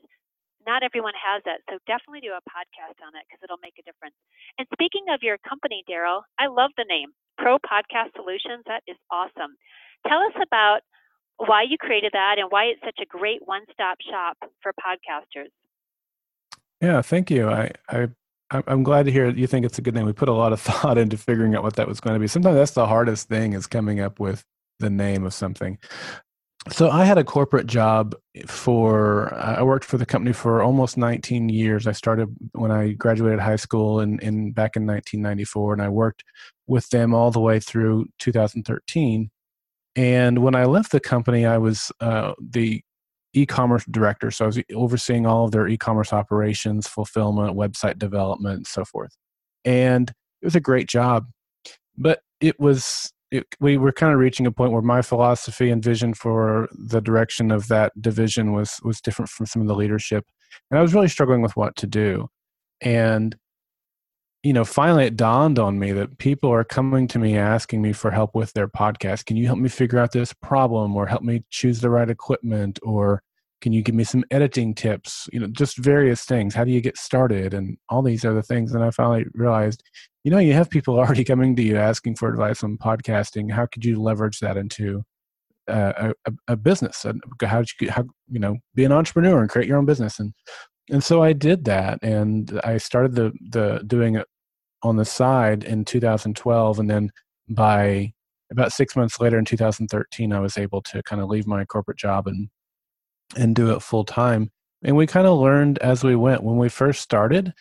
not 0.67 0.83
everyone 0.83 1.15
has 1.17 1.43
that. 1.45 1.61
So 1.69 1.79
definitely 1.87 2.21
do 2.21 2.33
a 2.33 2.45
podcast 2.49 2.97
on 3.05 3.13
it 3.17 3.25
because 3.29 3.41
it'll 3.45 3.63
make 3.63 3.77
a 3.79 3.85
difference. 3.85 4.17
And 4.59 4.67
speaking 4.73 5.07
of 5.13 5.23
your 5.23 5.39
company, 5.47 5.85
Darrell, 5.87 6.25
I 6.39 6.47
love 6.49 6.73
the 6.77 6.89
name 6.89 7.13
Pro 7.39 7.59
Podcast 7.59 8.17
Solutions. 8.17 8.65
That 8.67 8.83
is 8.89 8.97
awesome. 9.11 9.57
Tell 10.09 10.21
us 10.21 10.37
about 10.41 10.81
why 11.37 11.65
you 11.69 11.77
created 11.79 12.13
that 12.13 12.37
and 12.39 12.51
why 12.51 12.65
it's 12.73 12.81
such 12.85 12.99
a 13.03 13.07
great 13.07 13.41
one-stop 13.45 13.99
shop 14.09 14.39
for 14.63 14.73
podcasters. 14.73 15.53
Yeah, 16.81 17.03
thank 17.03 17.31
you. 17.31 17.49
I, 17.49 17.73
I 17.89 18.09
I'm 18.51 18.83
glad 18.83 19.07
to 19.07 19.13
hear 19.13 19.31
you 19.31 19.47
think 19.47 19.65
it's 19.65 19.79
a 19.79 19.83
good 19.83 19.95
name. 19.95 20.07
We 20.07 20.13
put 20.13 20.29
a 20.29 20.33
lot 20.33 20.53
of 20.53 20.61
thought 20.61 20.99
into 20.99 21.17
figuring 21.17 21.55
out 21.55 21.63
what 21.63 21.77
that 21.77 21.89
was 21.89 22.01
going 22.01 22.15
to 22.15 22.21
be. 22.21 22.27
Sometimes 22.27 22.57
that's 22.57 22.73
the 22.73 22.87
hardest 22.87 23.29
thing 23.29 23.53
is 23.53 23.67
coming 23.67 24.01
up 24.01 24.21
with 24.21 24.45
the 24.81 24.91
name 24.91 25.25
of 25.25 25.35
something. 25.35 25.79
So 26.71 26.91
I 26.91 27.05
had 27.05 27.19
a 27.19 27.25
corporate 27.25 27.67
job 27.67 28.15
for 28.47 29.35
I 29.35 29.63
worked 29.63 29.85
for 29.85 29.99
the 29.99 30.07
company 30.07 30.33
for 30.33 30.63
almost 30.63 30.97
19 30.97 31.51
years. 31.51 31.87
I 31.87 31.93
started 31.93 32.35
when 32.53 32.71
I 32.71 32.93
graduated 32.93 33.41
high 33.41 33.57
school 33.57 34.01
in, 34.01 34.19
in 34.21 34.53
back 34.53 34.77
in 34.77 34.87
1994 34.87 35.75
and 35.75 35.83
I 35.83 35.91
worked 35.91 36.25
with 36.67 36.89
them 36.89 37.13
all 37.13 37.31
the 37.31 37.41
way 37.41 37.61
through 37.61 38.07
2013. 38.19 39.31
And 39.97 40.39
when 40.39 40.55
I 40.55 40.65
left 40.65 40.91
the 40.91 41.01
company, 41.01 41.45
I 41.45 41.59
was 41.59 41.93
uh, 42.01 42.33
the 42.41 42.83
e-commerce 43.35 43.85
director 43.91 44.31
so 44.31 44.45
i 44.45 44.47
was 44.47 44.61
overseeing 44.75 45.27
all 45.27 45.45
of 45.45 45.51
their 45.51 45.69
e-commerce 45.69 46.13
operations 46.13 46.87
fulfillment 46.87 47.57
website 47.57 47.99
development 47.99 48.57
and 48.57 48.67
so 48.67 48.85
forth. 48.85 49.17
And 49.65 50.11
it 50.43 50.45
was 50.45 50.57
a 50.57 50.61
great 50.61 50.89
job 50.89 51.27
but 51.97 52.21
it 52.41 52.59
was 52.59 53.13
it, 53.31 53.47
we 53.59 53.77
were 53.77 53.93
kind 53.93 54.13
of 54.13 54.21
reaching 54.21 54.47
a 54.47 54.53
point 54.53 54.73
where 54.73 54.83
my 54.83 55.03
philosophy 55.03 55.71
and 55.71 55.83
vision 55.83 56.15
for 56.15 56.69
the 56.73 57.01
direction 57.01 57.51
of 57.51 57.69
that 57.69 57.93
division 58.01 58.53
was 58.53 58.79
was 58.83 59.01
different 59.01 59.31
from 59.31 59.47
some 59.47 59.63
of 59.63 59.69
the 59.69 59.75
leadership 59.75 60.25
and 60.71 60.79
i 60.79 60.83
was 60.83 60.95
really 60.95 61.09
struggling 61.09 61.43
with 61.43 61.57
what 61.57 61.75
to 61.77 61.87
do. 61.87 62.29
And 62.81 63.37
you 64.45 64.53
know, 64.53 64.65
finally 64.65 65.07
it 65.07 65.17
dawned 65.17 65.59
on 65.59 65.79
me 65.79 65.91
that 65.93 66.19
people 66.19 66.51
are 66.51 66.65
coming 66.65 67.09
to 67.09 67.19
me 67.19 67.37
asking 67.37 67.81
me 67.81 67.95
for 67.95 68.11
help 68.11 68.35
with 68.35 68.53
their 68.53 68.69
podcast. 68.69 69.25
Can 69.25 69.39
you 69.39 69.47
help 69.47 69.59
me 69.59 69.71
figure 69.71 69.99
out 69.99 70.13
this 70.13 70.35
problem 70.35 70.95
or 70.95 71.07
help 71.07 71.23
me 71.23 71.45
choose 71.49 71.81
the 71.81 71.89
right 71.89 72.11
equipment 72.11 72.79
or 72.83 73.23
can 73.63 73.73
you 73.73 73.81
give 73.81 73.95
me 73.95 74.05
some 74.05 74.23
editing 74.31 74.75
tips? 74.75 75.31
You 75.33 75.41
know, 75.41 75.47
just 75.47 75.79
various 75.79 76.27
things. 76.27 76.55
How 76.55 76.63
do 76.63 76.71
you 76.71 76.83
get 76.83 76.99
started 76.99 77.55
and 77.55 77.79
all 77.89 78.03
these 78.03 78.27
other 78.27 78.43
things. 78.43 78.75
And 78.75 78.85
I 78.85 78.91
finally 78.91 79.25
realized, 79.33 79.83
you 80.25 80.31
know, 80.31 80.39
you 80.39 80.53
have 80.53 80.69
people 80.69 80.95
already 80.99 81.25
coming 81.25 81.57
to 81.57 81.63
you 81.63 81.79
asking 81.79 82.17
for 82.17 82.29
advice 82.29 82.63
on 82.63 82.77
podcasting. 82.77 83.51
How 83.51 83.65
could 83.65 83.83
you 83.83 84.03
leverage 84.03 84.41
that 84.41 84.59
into 84.59 85.03
uh, 85.69 86.13
a, 86.27 86.33
a, 86.49 86.57
business? 86.57 87.07
How 87.43 87.61
did 87.61 87.71
you, 87.81 87.91
how, 87.91 88.05
you 88.29 88.41
know, 88.41 88.59
be 88.75 88.85
an 88.85 88.93
entrepreneur 88.93 89.41
and 89.41 89.49
create 89.49 89.67
your 89.67 89.79
own 89.79 89.87
business? 89.87 90.19
And 90.19 90.35
and 90.91 91.03
so 91.03 91.23
I 91.23 91.33
did 91.33 91.65
that, 91.65 91.99
and 92.03 92.61
I 92.63 92.77
started 92.77 93.15
the 93.15 93.33
the 93.49 93.83
doing 93.87 94.17
it 94.17 94.27
on 94.85 94.97
the 94.97 95.05
side 95.05 95.65
in 95.65 95.85
2012 95.85 96.79
and 96.79 96.89
then 96.89 97.11
by 97.49 98.13
about 98.53 98.73
six 98.73 98.95
months 98.95 99.19
later 99.19 99.39
in 99.39 99.45
2013 99.45 100.33
i 100.33 100.39
was 100.39 100.57
able 100.57 100.81
to 100.81 101.03
kind 101.03 101.21
of 101.21 101.29
leave 101.29 101.47
my 101.47 101.65
corporate 101.65 101.99
job 101.99 102.27
and 102.27 102.49
and 103.37 103.57
do 103.57 103.73
it 103.73 103.83
full 103.83 104.05
time 104.05 104.51
and 104.85 104.97
we 104.97 105.07
kind 105.07 105.27
of 105.27 105.39
learned 105.39 105.79
as 105.79 106.05
we 106.05 106.15
went. 106.15 106.45
When 106.45 106.59
we 106.59 106.69
first 106.69 107.01
started 107.01 107.53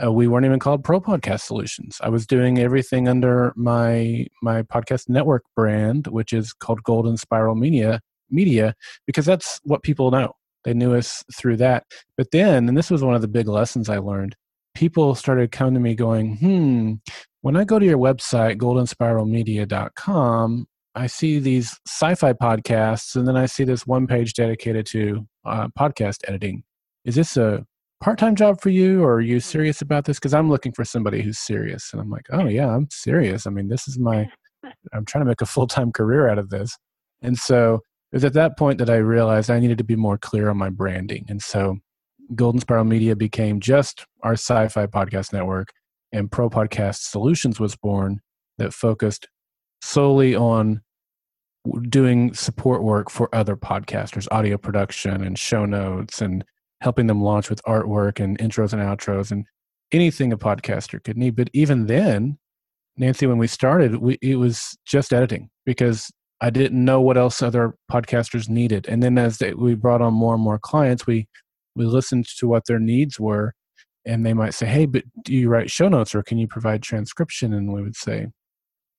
uh, 0.00 0.12
we 0.12 0.28
weren't 0.28 0.46
even 0.46 0.60
called 0.60 0.84
pro 0.84 1.00
podcast 1.00 1.40
solutions. 1.40 1.98
I 2.00 2.08
was 2.08 2.24
doing 2.24 2.60
everything 2.60 3.08
under 3.08 3.52
my 3.56 4.26
my 4.42 4.62
podcast 4.62 5.08
network 5.08 5.42
brand 5.56 6.06
which 6.06 6.32
is 6.32 6.52
called 6.52 6.84
golden 6.84 7.16
spiral 7.16 7.56
media 7.56 8.00
media 8.30 8.74
because 9.06 9.26
that's 9.26 9.60
what 9.64 9.82
people 9.82 10.12
know. 10.12 10.34
They 10.64 10.74
knew 10.74 10.94
us 10.94 11.24
through 11.36 11.56
that. 11.56 11.84
But 12.16 12.30
then 12.30 12.68
and 12.68 12.78
this 12.78 12.90
was 12.90 13.02
one 13.02 13.16
of 13.16 13.22
the 13.22 13.28
big 13.28 13.48
lessons 13.48 13.88
i 13.88 13.98
learned 13.98 14.36
people 14.78 15.14
started 15.16 15.50
coming 15.50 15.74
to 15.74 15.80
me 15.80 15.92
going, 15.92 16.36
hmm, 16.36 16.92
when 17.40 17.56
I 17.56 17.64
go 17.64 17.80
to 17.80 17.84
your 17.84 17.98
website, 17.98 18.58
goldenspiralmedia.com, 18.58 20.66
I 20.94 21.06
see 21.08 21.40
these 21.40 21.76
sci-fi 21.84 22.32
podcasts, 22.32 23.16
and 23.16 23.26
then 23.26 23.36
I 23.36 23.46
see 23.46 23.64
this 23.64 23.88
one 23.88 24.06
page 24.06 24.34
dedicated 24.34 24.86
to 24.86 25.26
uh, 25.44 25.66
podcast 25.76 26.18
editing. 26.28 26.62
Is 27.04 27.16
this 27.16 27.36
a 27.36 27.66
part-time 28.00 28.36
job 28.36 28.60
for 28.60 28.70
you, 28.70 29.02
or 29.02 29.14
are 29.14 29.20
you 29.20 29.40
serious 29.40 29.82
about 29.82 30.04
this? 30.04 30.20
Because 30.20 30.32
I'm 30.32 30.48
looking 30.48 30.70
for 30.70 30.84
somebody 30.84 31.22
who's 31.22 31.40
serious, 31.40 31.90
and 31.92 32.00
I'm 32.00 32.10
like, 32.10 32.26
oh 32.30 32.46
yeah, 32.46 32.68
I'm 32.68 32.86
serious. 32.92 33.48
I 33.48 33.50
mean, 33.50 33.66
this 33.66 33.88
is 33.88 33.98
my. 33.98 34.30
I'm 34.92 35.04
trying 35.04 35.24
to 35.24 35.28
make 35.28 35.40
a 35.40 35.46
full-time 35.46 35.90
career 35.90 36.28
out 36.28 36.38
of 36.38 36.50
this, 36.50 36.78
and 37.20 37.36
so 37.36 37.80
it 38.12 38.16
was 38.16 38.24
at 38.24 38.34
that 38.34 38.56
point 38.56 38.78
that 38.78 38.90
I 38.90 38.98
realized 38.98 39.50
I 39.50 39.58
needed 39.58 39.78
to 39.78 39.84
be 39.84 39.96
more 39.96 40.18
clear 40.18 40.48
on 40.48 40.56
my 40.56 40.70
branding, 40.70 41.26
and 41.28 41.42
so 41.42 41.78
Golden 42.34 42.60
Spiral 42.60 42.84
Media 42.84 43.16
became 43.16 43.60
just 43.60 44.06
our 44.22 44.32
sci-fi 44.32 44.86
podcast 44.86 45.32
network, 45.32 45.68
and 46.12 46.30
Pro 46.30 46.48
Podcast 46.50 47.02
Solutions 47.02 47.60
was 47.60 47.76
born 47.76 48.20
that 48.58 48.72
focused 48.72 49.28
solely 49.82 50.34
on 50.34 50.80
doing 51.88 52.32
support 52.34 52.82
work 52.82 53.10
for 53.10 53.34
other 53.34 53.56
podcasters, 53.56 54.28
audio 54.30 54.56
production 54.56 55.22
and 55.22 55.38
show 55.38 55.64
notes 55.64 56.20
and 56.20 56.44
helping 56.80 57.06
them 57.06 57.22
launch 57.22 57.50
with 57.50 57.62
artwork 57.64 58.20
and 58.20 58.38
intros 58.38 58.72
and 58.72 58.82
outros 58.82 59.30
and 59.30 59.44
anything 59.92 60.32
a 60.32 60.38
podcaster 60.38 61.02
could 61.02 61.16
need. 61.16 61.36
But 61.36 61.50
even 61.52 61.86
then, 61.86 62.38
Nancy, 62.96 63.26
when 63.26 63.38
we 63.38 63.46
started, 63.46 63.96
we, 63.96 64.18
it 64.22 64.36
was 64.36 64.76
just 64.86 65.12
editing 65.12 65.50
because 65.66 66.10
I 66.40 66.50
didn't 66.50 66.84
know 66.84 67.00
what 67.00 67.18
else 67.18 67.42
other 67.42 67.74
podcasters 67.90 68.48
needed. 68.48 68.86
And 68.88 69.02
then 69.02 69.18
as 69.18 69.38
they, 69.38 69.54
we 69.54 69.74
brought 69.74 70.02
on 70.02 70.14
more 70.14 70.34
and 70.34 70.42
more 70.42 70.58
clients, 70.58 71.06
we 71.06 71.26
we 71.78 71.86
listened 71.86 72.26
to 72.38 72.48
what 72.48 72.66
their 72.66 72.78
needs 72.78 73.18
were, 73.18 73.54
and 74.04 74.26
they 74.26 74.34
might 74.34 74.54
say, 74.54 74.66
"Hey, 74.66 74.86
but 74.86 75.04
do 75.24 75.32
you 75.32 75.48
write 75.48 75.70
show 75.70 75.88
notes 75.88 76.14
or 76.14 76.22
can 76.22 76.38
you 76.38 76.48
provide 76.48 76.82
transcription?" 76.82 77.54
And 77.54 77.72
we 77.72 77.82
would 77.82 77.96
say, 77.96 78.26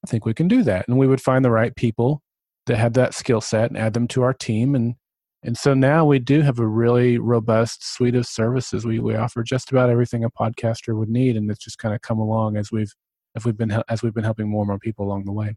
"I 0.05 0.07
think 0.07 0.25
we 0.25 0.33
can 0.33 0.47
do 0.47 0.63
that." 0.63 0.87
And 0.87 0.97
we 0.97 1.07
would 1.07 1.21
find 1.21 1.45
the 1.45 1.51
right 1.51 1.75
people 1.75 2.21
that 2.65 2.77
had 2.77 2.93
that 2.95 3.13
skill 3.13 3.41
set 3.41 3.69
and 3.69 3.77
add 3.77 3.93
them 3.93 4.07
to 4.09 4.23
our 4.23 4.33
team 4.33 4.75
and 4.75 4.95
and 5.43 5.57
so 5.57 5.73
now 5.73 6.05
we 6.05 6.19
do 6.19 6.41
have 6.41 6.59
a 6.59 6.67
really 6.67 7.17
robust 7.17 7.85
suite 7.95 8.15
of 8.15 8.25
services. 8.25 8.85
We 8.85 8.99
we 8.99 9.15
offer 9.15 9.41
just 9.41 9.71
about 9.71 9.89
everything 9.89 10.23
a 10.23 10.29
podcaster 10.29 10.97
would 10.97 11.09
need, 11.09 11.37
and 11.37 11.49
it's 11.49 11.63
just 11.63 11.77
kind 11.77 11.95
of 11.95 12.01
come 12.01 12.19
along 12.19 12.57
as 12.57 12.71
we've 12.71 12.93
as 13.35 13.45
we've 13.45 13.57
been 13.57 13.71
as 13.87 14.03
we've 14.03 14.13
been 14.13 14.25
helping 14.25 14.49
more 14.49 14.63
and 14.63 14.67
more 14.67 14.79
people 14.79 15.05
along 15.05 15.25
the 15.25 15.31
way. 15.31 15.55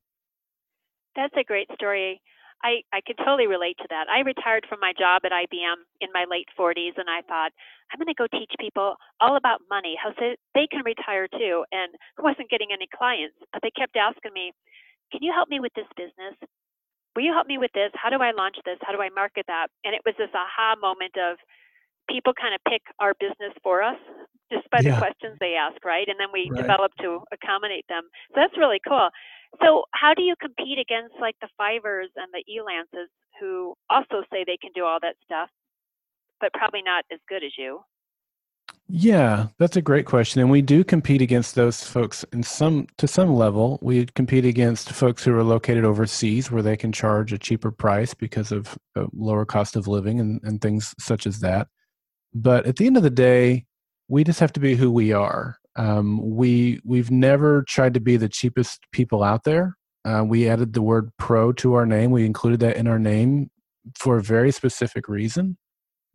That's 1.17 1.35
a 1.37 1.43
great 1.43 1.69
story. 1.75 2.21
I, 2.63 2.87
I 2.93 3.01
could 3.03 3.19
totally 3.19 3.47
relate 3.47 3.77
to 3.83 3.89
that. 3.91 4.07
I 4.09 4.23
retired 4.23 4.67
from 4.69 4.79
my 4.81 4.93
job 4.95 5.23
at 5.27 5.33
IBM 5.33 5.83
in 6.01 6.09
my 6.15 6.25
late 6.31 6.47
40s, 6.59 6.95
and 6.97 7.11
I 7.11 7.23
thought, 7.27 7.51
I'm 7.91 7.99
going 7.99 8.09
to 8.09 8.17
go 8.17 8.31
teach 8.31 8.55
people 8.59 8.97
all 9.21 9.37
about 9.37 9.61
money, 9.69 9.99
how 9.99 10.15
they 10.19 10.67
can 10.71 10.87
retire 10.87 11.27
too. 11.27 11.65
And 11.73 11.93
I 12.19 12.23
wasn't 12.23 12.51
getting 12.51 12.71
any 12.73 12.87
clients, 12.87 13.37
but 13.53 13.61
they 13.63 13.71
kept 13.75 13.97
asking 13.97 14.33
me, 14.33 14.53
Can 15.11 15.23
you 15.23 15.33
help 15.35 15.51
me 15.51 15.61
with 15.61 15.75
this 15.75 15.91
business? 15.97 16.39
will 17.15 17.23
you 17.23 17.33
help 17.33 17.47
me 17.47 17.59
with 17.59 17.73
this? 17.75 17.93
How 17.95 18.11
do 18.11 18.19
I 18.21 18.33
launch 18.33 18.57
this? 18.65 18.79
How 18.83 18.93
do 18.93 19.01
I 19.01 19.11
market 19.11 19.45
that? 19.47 19.69
And 19.85 19.95
it 19.95 20.03
was 20.05 20.15
this 20.19 20.33
aha 20.33 20.77
moment 20.81 21.17
of 21.17 21.37
people 22.09 22.33
kind 22.33 22.55
of 22.55 22.61
pick 22.69 22.83
our 22.99 23.15
business 23.21 23.53
for 23.63 23.83
us 23.83 23.99
just 24.51 24.69
by 24.71 24.81
yeah. 24.81 24.97
the 24.97 24.99
questions 25.01 25.37
they 25.41 25.55
ask, 25.57 25.81
right? 25.85 26.09
And 26.09 26.19
then 26.21 26.29
we 26.33 26.49
right. 26.51 26.61
develop 26.61 26.93
to 27.01 27.25
accommodate 27.33 27.87
them. 27.89 28.05
So 28.33 28.41
that's 28.41 28.57
really 28.57 28.81
cool. 28.87 29.09
So 29.61 29.85
how 29.93 30.15
do 30.15 30.23
you 30.23 30.35
compete 30.41 30.79
against 30.79 31.15
like 31.21 31.37
the 31.41 31.49
Fiverrs 31.61 32.11
and 32.17 32.33
the 32.33 32.45
Elances 32.53 33.11
who 33.41 33.75
also 33.91 34.23
say 34.33 34.45
they 34.47 34.57
can 34.57 34.71
do 34.75 34.85
all 34.85 34.99
that 35.03 35.17
stuff, 35.25 35.49
but 36.41 36.53
probably 36.53 36.83
not 36.83 37.05
as 37.13 37.19
good 37.29 37.45
as 37.45 37.53
you? 37.59 37.81
Yeah, 38.89 39.47
that's 39.59 39.77
a 39.77 39.83
great 39.83 40.05
question, 40.05 40.43
and 40.43 40.51
we 40.51 40.61
do 40.61 40.85
compete 40.85 41.23
against 41.23 41.55
those 41.55 41.83
folks 41.83 42.25
in 42.33 42.43
some 42.43 42.87
to 42.99 43.09
some 43.09 43.35
level. 43.35 43.79
We 43.81 44.05
compete 44.07 44.45
against 44.45 44.93
folks 44.93 45.25
who 45.25 45.35
are 45.35 45.43
located 45.43 45.85
overseas, 45.85 46.51
where 46.51 46.63
they 46.63 46.77
can 46.77 46.93
charge 46.93 47.33
a 47.33 47.39
cheaper 47.39 47.71
price 47.71 48.13
because 48.13 48.53
of 48.53 48.77
lower 49.15 49.47
cost 49.47 49.77
of 49.77 49.89
living 49.89 50.21
and, 50.21 50.41
and 50.43 50.61
things 50.61 50.95
such 50.99 51.27
as 51.27 51.41
that. 51.41 51.69
But 52.35 52.67
at 52.67 52.77
the 52.77 52.87
end 52.87 52.99
of 52.99 53.03
the 53.03 53.11
day, 53.11 53.65
we 54.09 54.25
just 54.25 54.41
have 54.41 54.53
to 54.55 54.61
be 54.61 54.75
who 54.75 54.91
we 54.91 55.13
are. 55.13 55.57
Um, 55.77 56.21
we 56.37 56.81
we've 56.85 57.11
never 57.11 57.65
tried 57.67 57.95
to 57.95 58.01
be 58.01 58.17
the 58.17 58.29
cheapest 58.29 58.81
people 58.93 59.23
out 59.23 59.45
there. 59.45 59.77
Uh, 60.05 60.25
we 60.27 60.49
added 60.49 60.73
the 60.73 60.83
word 60.83 61.11
pro 61.19 61.53
to 61.53 61.75
our 61.75 61.87
name. 61.87 62.11
We 62.11 62.27
included 62.27 62.61
that 62.61 62.77
in 62.77 62.89
our 62.89 62.99
name 62.99 63.51
for 63.97 64.19
a 64.19 64.23
very 64.23 64.51
specific 64.51 65.09
reason. 65.09 65.57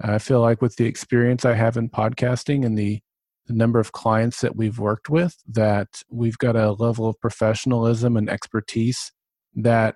I 0.01 0.19
feel 0.19 0.41
like 0.41 0.61
with 0.61 0.75
the 0.75 0.85
experience 0.85 1.45
I 1.45 1.53
have 1.53 1.77
in 1.77 1.89
podcasting 1.89 2.65
and 2.65 2.77
the, 2.77 2.99
the 3.47 3.53
number 3.53 3.79
of 3.79 3.93
clients 3.93 4.41
that 4.41 4.55
we've 4.55 4.77
worked 4.77 5.09
with, 5.09 5.35
that 5.47 6.03
we've 6.09 6.37
got 6.37 6.55
a 6.55 6.73
level 6.73 7.07
of 7.07 7.19
professionalism 7.19 8.15
and 8.15 8.29
expertise 8.29 9.11
that 9.55 9.95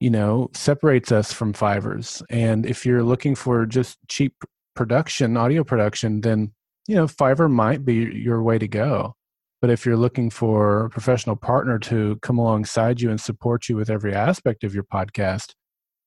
you 0.00 0.10
know 0.10 0.50
separates 0.52 1.10
us 1.10 1.32
from 1.32 1.52
fiverrs 1.52 2.22
and 2.28 2.66
if 2.66 2.84
you're 2.84 3.02
looking 3.02 3.34
for 3.34 3.64
just 3.64 3.96
cheap 4.08 4.34
production 4.74 5.36
audio 5.36 5.64
production 5.64 6.20
then 6.20 6.52
you 6.86 6.94
know 6.94 7.06
fiverr 7.06 7.50
might 7.50 7.84
be 7.84 7.94
your 7.94 8.42
way 8.42 8.58
to 8.58 8.68
go 8.68 9.14
but 9.60 9.70
if 9.70 9.86
you're 9.86 9.96
looking 9.96 10.30
for 10.30 10.86
a 10.86 10.90
professional 10.90 11.36
partner 11.36 11.78
to 11.78 12.16
come 12.22 12.38
alongside 12.38 13.00
you 13.00 13.10
and 13.10 13.20
support 13.20 13.68
you 13.68 13.76
with 13.76 13.90
every 13.90 14.14
aspect 14.14 14.64
of 14.64 14.74
your 14.74 14.84
podcast 14.84 15.52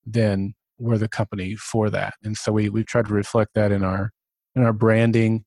then 0.05 0.53
we're 0.79 0.97
the 0.97 1.09
company 1.09 1.55
for 1.55 1.89
that. 1.89 2.13
And 2.23 2.35
so 2.35 2.51
we 2.51 2.69
we've 2.69 2.85
tried 2.85 3.07
to 3.07 3.13
reflect 3.13 3.53
that 3.55 3.71
in 3.71 3.83
our 3.83 4.11
in 4.55 4.63
our 4.63 4.73
branding. 4.73 5.43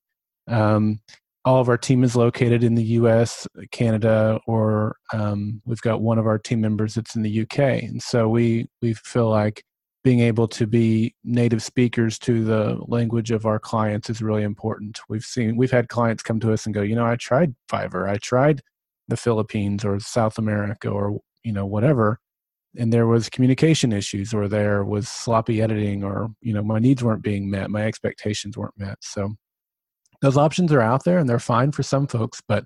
Um, 0.47 1.01
all 1.45 1.61
of 1.61 1.69
our 1.69 1.79
team 1.79 2.05
is 2.05 2.15
located 2.15 2.62
in 2.62 2.77
the 2.77 2.85
us 2.85 3.49
canada 3.73 4.39
or 4.47 4.95
um, 5.12 5.61
we've 5.65 5.81
got 5.81 6.01
one 6.01 6.19
of 6.19 6.27
our 6.27 6.39
team 6.39 6.61
members 6.61 6.95
that's 6.95 7.17
in 7.17 7.23
the 7.23 7.43
uk 7.43 7.59
and 7.59 8.01
so 8.01 8.29
we 8.29 8.67
we 8.81 8.95
feel 8.95 9.29
like 9.29 9.65
being 10.05 10.21
able 10.21 10.49
to 10.49 10.67
be 10.67 11.15
native 11.25 11.63
speakers 11.63 12.19
to 12.19 12.45
the 12.45 12.79
language 12.89 13.31
of 13.31 13.47
our 13.47 13.59
clients 13.59 14.11
is 14.11 14.21
really 14.21 14.43
important. 14.43 15.01
We've 15.09 15.25
seen 15.25 15.57
we've 15.57 15.71
had 15.71 15.89
clients 15.89 16.23
come 16.23 16.41
to 16.41 16.53
us 16.53 16.67
and 16.67 16.75
go 16.75 16.83
you 16.83 16.95
know 16.95 17.07
i 17.07 17.17
tried 17.17 17.55
fiverr 17.71 18.09
i 18.09 18.17
tried 18.17 18.61
the 19.09 19.17
philippines 19.17 19.85
or 19.85 19.99
south 20.01 20.39
america 20.39 20.89
or 20.89 21.21
you 21.45 21.53
know 21.53 21.67
whatever 21.67 22.19
and 22.77 22.93
there 22.93 23.07
was 23.07 23.29
communication 23.29 23.93
issues 23.93 24.33
or 24.33 24.49
there 24.49 24.85
was 24.85 25.09
sloppy 25.09 25.61
editing 25.61 26.03
or 26.03 26.29
you 26.41 26.53
know 26.53 26.63
my 26.63 26.79
needs 26.79 27.03
weren't 27.03 27.23
being 27.23 27.51
met 27.51 27.71
my 27.71 27.83
expectations 27.83 28.57
weren't 28.57 28.79
met. 28.79 28.99
So 29.01 29.35
those 30.21 30.37
options 30.37 30.73
are 30.73 30.81
out 30.81 31.05
there 31.05 31.19
and 31.19 31.29
they're 31.29 31.39
fine 31.39 31.73
for 31.73 31.83
some 31.83 32.07
folks 32.07 32.41
but 32.47 32.65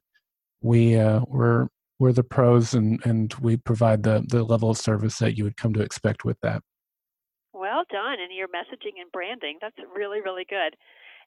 we 0.62 0.96
uh, 0.96 1.20
we're 1.28 1.68
we're 1.98 2.12
the 2.12 2.24
pros 2.24 2.74
and 2.74 3.04
and 3.04 3.34
we 3.34 3.56
provide 3.56 4.02
the 4.02 4.24
the 4.28 4.44
level 4.44 4.70
of 4.70 4.78
service 4.78 5.18
that 5.18 5.36
you 5.36 5.44
would 5.44 5.56
come 5.56 5.72
to 5.74 5.80
expect 5.80 6.24
with 6.24 6.38
that 6.42 6.62
well 7.76 7.84
done 7.92 8.16
and 8.16 8.32
your 8.32 8.48
messaging 8.48 8.96
and 8.96 9.12
branding 9.12 9.60
that's 9.60 9.76
really 9.94 10.24
really 10.24 10.48
good 10.48 10.72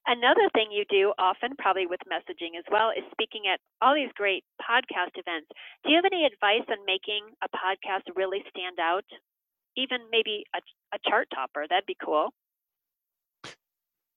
Another 0.07 0.49
thing 0.53 0.71
you 0.71 0.85
do 0.89 1.13
often, 1.19 1.55
probably 1.57 1.85
with 1.85 1.99
messaging 2.11 2.57
as 2.57 2.63
well, 2.71 2.89
is 2.89 3.03
speaking 3.11 3.43
at 3.51 3.59
all 3.81 3.93
these 3.93 4.11
great 4.15 4.43
podcast 4.61 5.13
events. 5.15 5.49
Do 5.83 5.91
you 5.91 5.97
have 5.97 6.05
any 6.05 6.25
advice 6.25 6.65
on 6.69 6.77
making 6.85 7.27
a 7.43 7.49
podcast 7.49 8.09
really 8.15 8.43
stand 8.49 8.79
out? 8.79 9.03
Even 9.75 9.99
maybe 10.09 10.45
a, 10.55 10.59
a 10.95 10.99
chart 11.07 11.27
topper, 11.33 11.65
that'd 11.69 11.85
be 11.85 11.97
cool. 12.03 12.29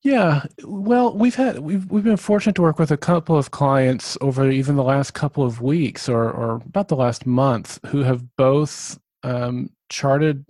Yeah, 0.03 0.45
well, 0.65 1.17
we've 1.17 1.35
had 1.35 1.61
we've 1.61 1.89
we've 1.91 2.03
been 2.03 2.17
fortunate 2.17 2.57
to 2.57 2.63
work 2.63 2.79
with 2.79 2.91
a 2.91 2.97
couple 2.97 3.37
of 3.37 3.51
clients 3.53 4.19
over 4.21 4.51
even 4.51 4.77
the 4.77 4.83
last 4.83 5.15
couple 5.15 5.45
of 5.45 5.61
weeks, 5.61 6.09
or 6.09 6.31
or 6.31 6.55
about 6.55 6.89
the 6.89 6.97
last 6.97 7.27
month, 7.27 7.79
who 7.87 8.03
have 8.03 8.37
both 8.37 8.99
um, 9.23 9.71
charted 9.93 10.45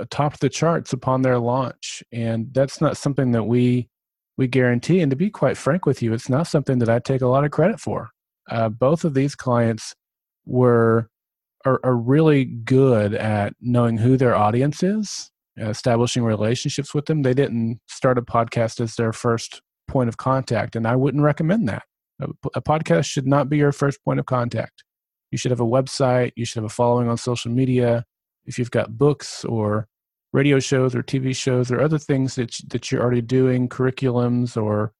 atop 0.00 0.38
the 0.40 0.48
charts 0.48 0.92
upon 0.92 1.22
their 1.22 1.38
launch, 1.38 2.02
and 2.12 2.52
that's 2.52 2.80
not 2.80 2.96
something 2.96 3.32
that 3.32 3.44
we 3.44 3.88
we 4.36 4.46
guarantee. 4.46 5.00
And 5.00 5.10
to 5.10 5.16
be 5.16 5.30
quite 5.30 5.56
frank 5.56 5.86
with 5.86 6.02
you, 6.02 6.12
it's 6.12 6.28
not 6.28 6.46
something 6.46 6.78
that 6.80 6.88
I 6.88 6.98
take 6.98 7.22
a 7.22 7.26
lot 7.26 7.44
of 7.44 7.50
credit 7.50 7.80
for. 7.80 8.10
Uh, 8.50 8.68
both 8.68 9.04
of 9.04 9.14
these 9.14 9.34
clients 9.34 9.94
were 10.46 11.08
are, 11.64 11.80
are, 11.82 11.96
really 11.96 12.44
good 12.44 13.14
at 13.14 13.52
knowing 13.60 13.98
who 13.98 14.16
their 14.16 14.34
audience 14.34 14.82
is, 14.82 15.30
establishing 15.58 16.22
relationships 16.22 16.94
with 16.94 17.06
them. 17.06 17.22
They 17.22 17.34
didn't 17.34 17.80
start 17.88 18.16
a 18.16 18.22
podcast 18.22 18.80
as 18.80 18.94
their 18.94 19.12
first 19.12 19.60
point 19.88 20.08
of 20.08 20.16
contact, 20.16 20.76
and 20.76 20.86
I 20.86 20.96
wouldn't 20.96 21.22
recommend 21.22 21.68
that. 21.68 21.82
A, 22.20 22.28
a 22.54 22.62
podcast 22.62 23.06
should 23.06 23.26
not 23.26 23.48
be 23.48 23.58
your 23.58 23.72
first 23.72 24.02
point 24.04 24.20
of 24.20 24.26
contact. 24.26 24.84
You 25.30 25.38
should 25.38 25.50
have 25.50 25.60
a 25.60 25.64
website. 25.64 26.32
You 26.36 26.44
should 26.44 26.62
have 26.62 26.70
a 26.70 26.74
following 26.74 27.08
on 27.08 27.18
social 27.18 27.50
media. 27.50 28.04
If 28.48 28.58
you've 28.58 28.70
got 28.70 28.96
books 28.96 29.44
or 29.44 29.86
radio 30.32 30.58
shows 30.58 30.94
or 30.94 31.02
TV 31.02 31.36
shows 31.36 31.70
or 31.70 31.80
other 31.80 31.98
things 31.98 32.34
that 32.36 32.56
that 32.68 32.90
you're 32.90 33.02
already 33.02 33.22
doing, 33.22 33.68
curriculums 33.68 34.60
or 34.60 34.92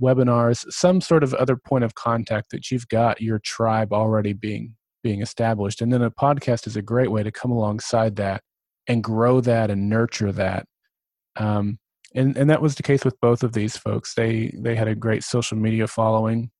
webinars, 0.00 0.64
some 0.70 1.00
sort 1.00 1.22
of 1.22 1.34
other 1.34 1.56
point 1.56 1.84
of 1.84 1.94
contact 1.94 2.50
that 2.50 2.70
you've 2.70 2.88
got 2.88 3.20
your 3.20 3.38
tribe 3.38 3.92
already 3.92 4.34
being 4.34 4.76
being 5.02 5.22
established. 5.22 5.80
And 5.80 5.92
then 5.92 6.02
a 6.02 6.10
podcast 6.10 6.66
is 6.66 6.76
a 6.76 6.82
great 6.82 7.10
way 7.10 7.22
to 7.22 7.32
come 7.32 7.50
alongside 7.50 8.16
that 8.16 8.42
and 8.86 9.02
grow 9.02 9.40
that 9.40 9.70
and 9.70 9.88
nurture 9.88 10.32
that. 10.32 10.66
Um, 11.36 11.78
and 12.14 12.36
and 12.36 12.50
that 12.50 12.62
was 12.62 12.74
the 12.74 12.82
case 12.82 13.04
with 13.04 13.18
both 13.20 13.42
of 13.42 13.52
these 13.52 13.76
folks. 13.76 14.14
They 14.14 14.54
they 14.58 14.74
had 14.74 14.88
a 14.88 14.94
great 14.94 15.24
social 15.24 15.56
media 15.56 15.86
following 15.86 16.50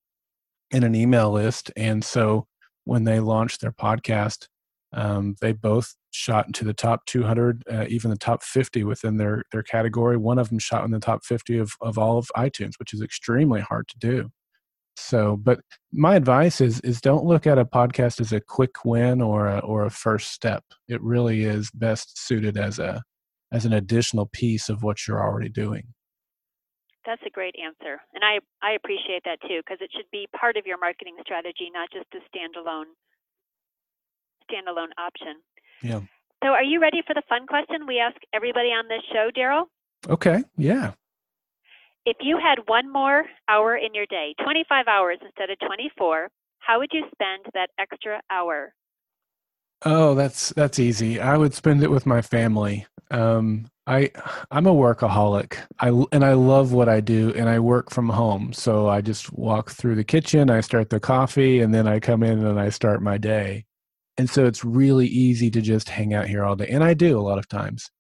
and 0.73 0.85
an 0.85 0.95
email 0.95 1.33
list, 1.33 1.71
and 1.77 2.05
so 2.05 2.47
when 2.85 3.05
they 3.05 3.21
launched 3.21 3.61
their 3.61 3.73
podcast, 3.73 4.47
um, 4.93 5.35
they 5.41 5.53
both 5.53 5.95
shot 6.11 6.47
into 6.47 6.65
the 6.65 6.75
top 6.75 7.05
200, 7.07 7.63
uh, 7.71 7.87
even 7.89 8.11
the 8.11 8.17
top 8.17 8.43
50 8.43 8.85
within 8.85 9.17
their 9.17 9.45
their 9.53 9.63
category. 9.63 10.17
One 10.17 10.39
of 10.39 10.49
them 10.49 10.59
shot 10.59 10.85
in 10.85 10.91
the 10.91 11.01
top 11.01 11.25
50 11.25 11.59
of 11.59 11.73
of 11.81 11.99
all 11.99 12.19
of 12.19 12.31
iTunes, 12.37 12.73
which 12.79 12.93
is 12.93 13.03
extremely 13.03 13.61
hard 13.61 13.89
to 13.89 13.99
do. 13.99 14.31
So, 14.97 15.37
but 15.37 15.61
my 15.93 16.17
advice 16.17 16.61
is 16.61 16.81
is 16.81 17.01
don't 17.01 17.25
look 17.25 17.47
at 17.47 17.59
a 17.59 17.65
podcast 17.65 18.21
as 18.21 18.33
a 18.33 18.41
quick 18.41 18.85
win 18.85 19.23
or 19.23 19.47
a, 19.47 19.59
or 19.61 19.87
a 19.87 19.91
first 19.91 20.33
step. 20.33 20.65
It 20.89 21.01
really 21.03 21.45
is 21.45 21.71
best 21.73 22.19
suited 22.19 22.59
as 22.59 22.79
a 22.79 23.03
as 23.53 23.65
an 23.65 23.73
additional 23.73 24.27
piece 24.33 24.69
of 24.69 24.83
what 24.83 25.07
you're 25.07 25.23
already 25.23 25.49
doing. 25.49 25.85
That's 27.07 27.23
a 27.27 27.31
great 27.31 27.55
answer, 27.57 28.01
and 28.15 28.23
I 28.23 28.41
I 28.63 28.73
appreciate 28.73 29.23
that 29.25 29.41
too 29.43 29.61
because 29.65 29.79
it 29.81 29.91
should 29.97 30.11
be 30.13 30.29
part 30.39 30.57
of 30.57 30.67
your 30.67 30.79
marketing 30.79 31.17
strategy, 31.23 31.71
not 31.73 31.89
just 31.91 32.07
a 32.15 32.21
standalone 32.29 32.93
standalone 34.51 34.93
option. 34.99 35.41
Yeah. 35.83 36.01
So, 36.43 36.51
are 36.51 36.65
you 36.65 36.81
ready 36.81 37.03
for 37.07 37.15
the 37.15 37.23
fun 37.29 37.47
question 37.47 37.87
we 37.87 37.99
ask 37.99 38.17
everybody 38.33 38.69
on 38.69 38.89
this 38.89 39.03
show, 39.13 39.31
Darrell? 39.35 39.67
Okay. 40.09 40.43
Yeah. 40.57 40.93
If 42.07 42.17
you 42.21 42.39
had 42.39 42.67
one 42.67 42.91
more 42.91 43.27
hour 43.49 43.77
in 43.77 43.95
your 43.95 44.07
day, 44.07 44.35
25 44.43 44.89
hours 44.89 45.19
instead 45.23 45.51
of 45.51 45.59
24, 45.59 46.29
how 46.61 46.79
would 46.79 46.91
you 46.93 47.05
spend 47.13 47.45
that 47.53 47.69
extra 47.79 48.21
hour? 48.31 48.73
Oh, 49.83 50.15
that's 50.15 50.51
that's 50.51 50.79
easy. 50.79 51.21
I 51.21 51.37
would 51.37 51.55
spend 51.55 51.83
it 51.83 51.91
with 51.91 52.07
my 52.07 52.21
family. 52.21 52.87
Um, 53.11 53.67
I 53.87 54.11
I'm 54.51 54.67
a 54.67 54.75
workaholic. 54.75 55.57
I 55.79 55.89
and 56.13 56.25
I 56.25 56.35
love 56.35 56.73
what 56.73 56.89
I 56.89 57.01
do, 57.01 57.33
and 57.35 57.49
I 57.49 57.59
work 57.59 57.91
from 57.91 58.09
home. 58.11 58.53
So 58.53 58.89
I 58.89 59.01
just 59.01 59.33
walk 59.33 59.71
through 59.71 59.97
the 59.97 60.05
kitchen, 60.05 60.51
I 60.51 60.61
start 60.61 60.91
the 60.91 61.01
coffee, 61.01 61.61
and 61.61 61.73
then 61.75 61.87
I 61.89 61.99
come 61.99 62.23
in 62.23 62.45
and 62.45 62.61
I 62.61 62.69
start 62.69 63.03
my 63.03 63.17
day. 63.19 63.65
And 64.21 64.29
so 64.29 64.45
it's 64.45 64.67
really 64.67 65.07
easy 65.07 65.51
to 65.51 65.63
just 65.63 65.89
hang 65.89 66.13
out 66.13 66.29
here 66.29 66.45
all 66.45 66.55
day, 66.55 66.69
and 66.69 66.85
I 66.85 66.93
do 66.93 67.19
a 67.19 67.23
lot 67.23 67.39
of 67.39 67.49
times. 67.49 67.91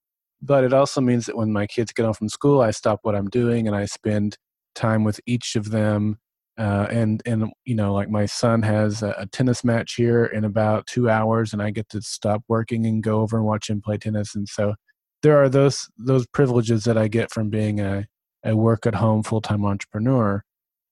But 0.42 0.64
it 0.64 0.74
also 0.74 1.00
means 1.00 1.24
that 1.24 1.34
when 1.34 1.50
my 1.50 1.66
kids 1.66 1.94
get 1.94 2.04
home 2.04 2.12
from 2.12 2.28
school 2.28 2.60
i 2.60 2.70
stop 2.70 3.00
what 3.04 3.14
i'm 3.14 3.30
doing 3.30 3.66
and 3.66 3.74
i 3.74 3.86
spend 3.86 4.36
time 4.74 5.02
with 5.02 5.18
each 5.24 5.56
of 5.56 5.70
them 5.70 6.18
uh, 6.58 6.86
and 6.90 7.22
and 7.24 7.50
you 7.64 7.74
know 7.74 7.94
like 7.94 8.10
my 8.10 8.26
son 8.26 8.60
has 8.60 9.02
a, 9.02 9.14
a, 9.16 9.26
tennis 9.28 9.64
match 9.64 9.94
here 9.94 10.26
in 10.26 10.44
about 10.44 10.86
two 10.86 11.08
hours 11.08 11.54
and 11.54 11.62
i 11.62 11.70
get 11.70 11.88
to 11.88 12.02
stop 12.02 12.42
working 12.48 12.84
and 12.84 13.02
go 13.02 13.20
over 13.20 13.38
and 13.38 13.46
watch 13.46 13.70
him 13.70 13.80
play 13.80 13.96
tennis 13.96 14.34
and 14.34 14.46
so 14.46 14.74
there 15.22 15.42
are 15.42 15.48
those 15.48 15.88
those 15.96 16.26
privileges 16.26 16.84
that 16.84 16.98
i 16.98 17.08
get 17.08 17.30
from 17.30 17.48
being 17.48 17.80
a, 17.80 18.06
a 18.44 18.54
work 18.54 18.86
at 18.86 18.94
home 18.94 19.22
full-time 19.22 19.64
entrepreneur. 19.64 20.42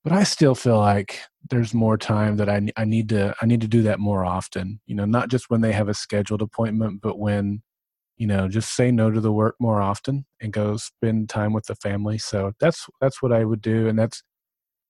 But 0.04 0.14
i 0.14 0.22
still 0.24 0.54
feel 0.54 0.78
like 0.78 1.20
there's 1.50 1.72
more 1.72 1.96
time 1.96 2.36
that 2.36 2.48
I, 2.48 2.66
I 2.76 2.84
need 2.84 3.08
to 3.10 3.34
i 3.40 3.46
need 3.46 3.60
to 3.60 3.68
do 3.68 3.82
that 3.82 4.00
more 4.00 4.24
often 4.24 4.80
you 4.86 4.94
know 4.94 5.04
not 5.04 5.28
just 5.28 5.50
when 5.50 5.60
they 5.60 5.72
have 5.72 5.88
a 5.88 5.94
scheduled 5.94 6.42
appointment 6.42 7.00
but 7.00 7.18
when 7.18 7.62
you 8.18 8.26
know 8.26 8.48
just 8.48 8.74
say 8.74 8.90
no 8.90 9.10
to 9.10 9.20
the 9.20 9.32
work 9.32 9.54
more 9.60 9.80
often 9.80 10.26
and 10.40 10.52
go 10.52 10.76
spend 10.76 11.28
time 11.28 11.52
with 11.52 11.64
the 11.66 11.76
family. 11.76 12.18
So 12.18 12.52
that's 12.60 12.86
that's 13.00 13.22
what 13.22 13.32
i 13.32 13.44
would 13.44 13.62
do 13.62 13.88
and 13.88 13.98
that's 13.98 14.22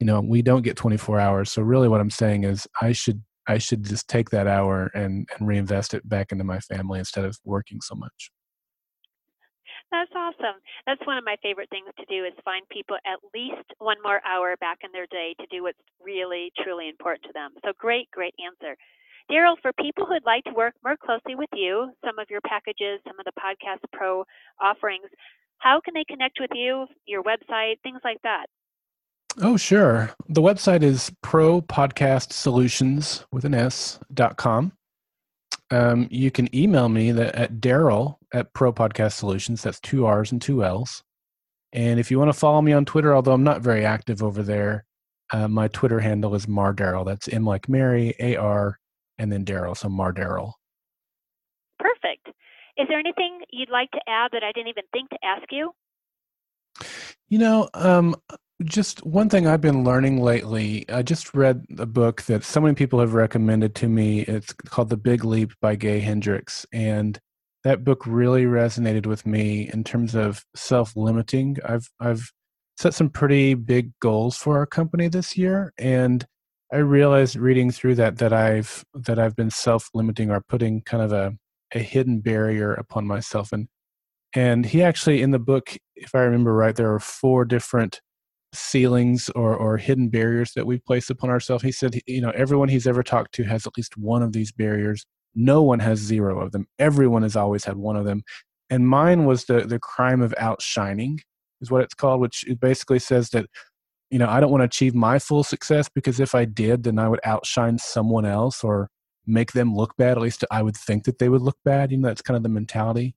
you 0.01 0.07
know 0.07 0.21
we 0.21 0.43
don't 0.43 0.63
get 0.63 0.77
24 0.77 1.21
hours. 1.21 1.53
So 1.53 1.63
really 1.63 1.89
what 1.89 2.01
i'm 2.01 2.11
saying 2.11 2.45
is 2.45 2.67
i 2.81 2.93
should 2.93 3.23
i 3.47 3.59
should 3.59 3.85
just 3.85 4.09
take 4.09 4.31
that 4.31 4.47
hour 4.47 4.91
and 4.95 5.29
and 5.39 5.47
reinvest 5.47 5.95
it 5.95 6.09
back 6.09 6.33
into 6.33 6.45
my 6.45 6.59
family 6.61 6.99
instead 6.99 7.25
of 7.25 7.39
working 7.45 7.81
so 7.83 7.95
much 7.95 8.31
that's 9.91 10.13
awesome. 10.15 10.61
That's 10.87 11.05
one 11.07 11.19
of 11.19 11.25
my 11.25 11.37
favorite 11.43 11.71
things 11.71 11.89
to 11.99 12.05
do 12.07 12.25
is 12.25 12.33
find 12.45 12.69
people 12.69 12.97
at 13.07 13.19
least 13.35 13.67
one 13.79 13.97
more 14.03 14.21
hour 14.27 14.57
back 14.61 14.79
in 14.85 14.91
their 14.93 15.07
day 15.07 15.35
to 15.41 15.47
do 15.51 15.63
what's 15.63 15.79
really, 16.03 16.53
truly 16.63 16.89
important 16.89 17.25
to 17.25 17.33
them. 17.33 17.53
So 17.65 17.73
great, 17.79 18.11
great 18.11 18.35
answer. 18.45 18.77
Darrell, 19.31 19.57
for 19.61 19.73
people 19.75 20.07
who'd 20.07 20.25
like 20.25 20.45
to 20.45 20.53
work 20.53 20.75
more 20.83 20.97
closely 20.97 21.35
with 21.35 21.51
you, 21.53 21.93
some 22.05 22.19
of 22.19 22.31
your 22.31 22.41
packages, 22.47 23.01
some 23.07 23.19
of 23.19 23.27
the 23.27 23.33
Podcast 23.39 23.85
Pro 23.93 24.25
offerings, 24.61 25.09
how 25.59 25.81
can 25.85 25.95
they 25.95 26.05
connect 26.05 26.39
with 26.41 26.51
you, 26.55 26.87
your 27.07 27.23
website, 27.23 27.81
things 27.83 28.01
like 28.05 28.23
that? 28.23 28.47
Oh, 29.41 29.57
sure. 29.57 30.11
The 30.29 30.41
website 30.41 30.83
is 30.83 31.13
propodcastsolutions 31.23 33.25
with 33.31 33.45
an 33.45 33.55
S 33.55 34.01
dot 34.13 34.37
com. 34.37 34.73
Um, 35.71 36.09
you 36.11 36.31
can 36.31 36.55
email 36.55 36.89
me 36.89 37.13
that 37.13 37.35
at 37.35 37.61
Darrell 37.61 38.19
at 38.33 38.53
Pro 38.55 38.73
Podcast 38.73 39.13
Solutions. 39.13 39.63
That's 39.63 39.81
two 39.81 40.07
R's 40.07 40.33
and 40.33 40.41
two 40.41 40.65
L's. 40.65 41.03
And 41.73 42.01
if 42.01 42.11
you 42.11 42.19
want 42.19 42.33
to 42.33 42.39
follow 42.39 42.63
me 42.63 42.73
on 42.73 42.87
Twitter, 42.87 43.15
although 43.15 43.33
I'm 43.33 43.45
not 43.45 43.61
very 43.61 43.85
active 43.85 44.23
over 44.23 44.43
there, 44.43 44.87
uh, 45.33 45.49
my 45.49 45.69
Twitter 45.69 46.01
handle 46.01 46.35
is 46.35 46.49
Mar 46.49 46.73
Darrell. 46.73 47.05
That's 47.05 47.29
M 47.29 47.45
like 47.45 47.69
Mary, 47.69 48.15
A 48.19 48.37
R 48.37 48.79
and 49.19 49.31
then 49.31 49.45
Darrell, 49.45 49.75
so 49.75 49.89
Mar 49.89 50.13
Darrell. 50.13 50.59
Perfect. 51.79 52.29
Is 52.79 52.87
there 52.89 52.99
anything 52.99 53.41
you'd 53.51 53.71
like 53.71 53.91
to 53.91 54.01
add 54.09 54.31
that 54.33 54.43
I 54.43 54.53
didn't 54.53 54.69
even 54.69 54.85
think 54.93 55.11
to 55.11 55.19
ask 55.23 55.45
you? 55.51 55.73
You 57.29 57.39
know, 57.39 57.69
um, 57.75 58.15
just 58.65 59.05
one 59.05 59.29
thing 59.29 59.47
I've 59.47 59.61
been 59.61 59.85
learning 59.85 60.21
lately. 60.21 60.85
I 60.89 61.03
just 61.03 61.35
read 61.35 61.65
a 61.79 61.87
book 61.87 62.23
that 62.23 62.45
so 62.45 62.61
many 62.61 62.75
people 62.75 62.99
have 63.01 63.15
recommended 63.15 63.75
to 63.77 63.89
me. 63.89 64.21
It's 64.23 64.53
called 64.53 64.89
The 64.89 64.97
Big 64.97 65.25
Leap 65.25 65.53
by 65.61 65.77
Gay 65.77 66.01
Hendricks. 66.01 66.67
And 66.73 67.19
that 67.65 67.85
book 67.85 68.07
really 68.07 68.45
resonated 68.45 69.07
with 69.07 69.27
me 69.27 69.71
in 69.73 69.85
terms 69.85 70.15
of 70.15 70.45
self 70.57 70.97
limiting. 70.97 71.59
I've, 71.65 71.89
I've 72.01 72.33
set 72.79 72.95
some 72.95 73.11
pretty 73.11 73.55
big 73.55 73.93
goals 74.01 74.37
for 74.37 74.57
our 74.59 74.67
company 74.67 75.09
this 75.09 75.37
year. 75.37 75.73
And 75.79 76.27
I 76.73 76.79
realized 76.79 77.37
reading 77.37 77.71
through 77.71 77.95
that 77.97 78.19
that 78.19 78.33
I've 78.33 78.85
that 78.95 79.19
I've 79.19 79.35
been 79.35 79.51
self-limiting 79.51 80.31
or 80.31 80.43
putting 80.49 80.83
kind 80.83 81.03
of 81.03 81.13
a, 81.13 81.33
a 81.73 81.79
hidden 81.79 82.21
barrier 82.21 82.75
upon 82.75 83.07
myself 83.07 83.53
and 83.53 83.69
and 84.35 84.67
he 84.67 84.83
actually 84.83 85.23
in 85.23 85.31
the 85.31 85.39
book 85.39 85.77
if 85.97 86.15
I 86.15 86.21
remember 86.21 86.53
right 86.53 86.77
there 86.77 86.93
are 86.93 87.01
four 87.01 87.47
different 87.47 88.03
ceilings 88.53 89.29
or 89.31 89.55
or 89.55 89.77
hidden 89.77 90.09
barriers 90.09 90.53
that 90.55 90.67
we 90.67 90.79
place 90.79 91.11
upon 91.11 91.31
ourselves. 91.31 91.63
He 91.63 91.73
said 91.73 91.99
you 92.07 92.21
know 92.21 92.31
everyone 92.31 92.69
he's 92.69 92.87
ever 92.87 93.03
talked 93.03 93.35
to 93.35 93.45
has 93.45 93.67
at 93.67 93.77
least 93.77 93.97
one 93.97 94.23
of 94.23 94.33
these 94.33 94.53
barriers. 94.53 95.05
No 95.35 95.63
one 95.63 95.81
has 95.81 95.99
zero 95.99 96.41
of 96.41 96.53
them. 96.53 96.67
Everyone 96.79 97.23
has 97.23 97.37
always 97.37 97.65
had 97.65 97.77
one 97.77 97.97
of 97.97 98.05
them. 98.05 98.23
And 98.71 98.89
mine 98.89 99.25
was 99.25 99.45
the 99.45 99.61
the 99.61 99.79
crime 99.79 100.23
of 100.23 100.35
outshining 100.39 101.21
is 101.61 101.71
what 101.71 101.83
it's 101.83 101.95
called 101.95 102.21
which 102.21 102.45
basically 102.61 103.01
says 103.01 103.31
that 103.31 103.47
you 104.11 104.19
know, 104.19 104.29
I 104.29 104.41
don't 104.41 104.51
want 104.51 104.63
to 104.63 104.67
achieve 104.67 104.95
my 104.95 105.19
full 105.19 105.45
success 105.45 105.89
because 105.89 106.21
if 106.21 106.35
I 106.35 106.45
did, 106.45 106.85
then 106.85 106.99
I 106.99 107.09
would 107.09 107.21
outshine 107.25 107.79
someone 107.79 108.25
else 108.25 108.65
or 108.65 108.89
make 109.27 109.53
them 109.53 109.75
look 109.75 109.97
bad. 109.97 110.17
At 110.17 110.23
least 110.23 110.45
I 110.51 110.63
would 110.63 110.77
think 110.77 111.05
that 111.05 111.19
they 111.19 111.29
would 111.29 111.43
look 111.43 111.59
bad. 111.65 111.91
You 111.91 111.99
know, 111.99 112.09
that's 112.09 112.23
kind 112.23 112.37
of 112.37 112.43
the 112.43 112.49
mentality. 112.49 113.15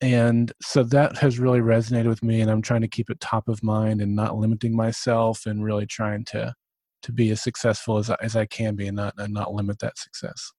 And 0.00 0.52
so 0.60 0.82
that 0.84 1.16
has 1.18 1.38
really 1.38 1.60
resonated 1.60 2.08
with 2.08 2.22
me. 2.22 2.40
And 2.40 2.50
I'm 2.50 2.62
trying 2.62 2.82
to 2.82 2.88
keep 2.88 3.10
it 3.10 3.20
top 3.20 3.48
of 3.48 3.62
mind 3.62 4.00
and 4.00 4.14
not 4.14 4.36
limiting 4.36 4.76
myself 4.76 5.46
and 5.46 5.64
really 5.64 5.86
trying 5.86 6.24
to 6.26 6.54
to 7.02 7.12
be 7.12 7.30
as 7.30 7.42
successful 7.42 7.98
as, 7.98 8.10
as 8.22 8.34
I 8.34 8.46
can 8.46 8.76
be 8.76 8.86
and 8.86 8.96
not, 8.96 9.12
and 9.18 9.34
not 9.34 9.52
limit 9.52 9.78
that 9.80 9.98
success. 9.98 10.52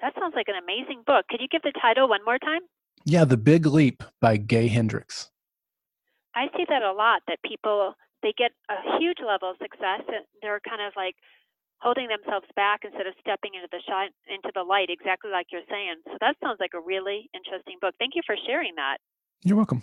That 0.00 0.14
sounds 0.14 0.34
like 0.36 0.46
an 0.46 0.54
amazing 0.62 1.02
book. 1.04 1.26
Could 1.28 1.40
you 1.40 1.48
give 1.50 1.62
the 1.62 1.72
title 1.82 2.08
one 2.08 2.24
more 2.24 2.38
time? 2.38 2.60
Yeah, 3.04 3.24
The 3.24 3.36
Big 3.36 3.66
Leap 3.66 4.04
by 4.20 4.36
Gay 4.36 4.68
Hendricks. 4.68 5.30
I 6.36 6.46
see 6.56 6.64
that 6.68 6.82
a 6.82 6.92
lot 6.92 7.22
that 7.26 7.38
people 7.44 7.94
they 8.22 8.32
get 8.36 8.52
a 8.68 8.98
huge 8.98 9.18
level 9.26 9.50
of 9.50 9.56
success 9.62 10.02
and 10.06 10.24
they're 10.42 10.60
kind 10.68 10.82
of 10.82 10.92
like 10.96 11.14
holding 11.80 12.08
themselves 12.08 12.46
back 12.56 12.82
instead 12.82 13.06
of 13.06 13.14
stepping 13.20 13.54
into 13.54 13.68
the 13.70 13.82
shine 13.86 14.10
into 14.26 14.50
the 14.54 14.62
light 14.62 14.90
exactly 14.90 15.30
like 15.30 15.48
you're 15.50 15.66
saying 15.70 15.96
so 16.06 16.16
that 16.20 16.36
sounds 16.42 16.58
like 16.60 16.74
a 16.74 16.80
really 16.80 17.30
interesting 17.34 17.78
book 17.80 17.94
thank 17.98 18.14
you 18.14 18.22
for 18.26 18.36
sharing 18.46 18.74
that 18.76 18.98
you're 19.44 19.56
welcome 19.56 19.82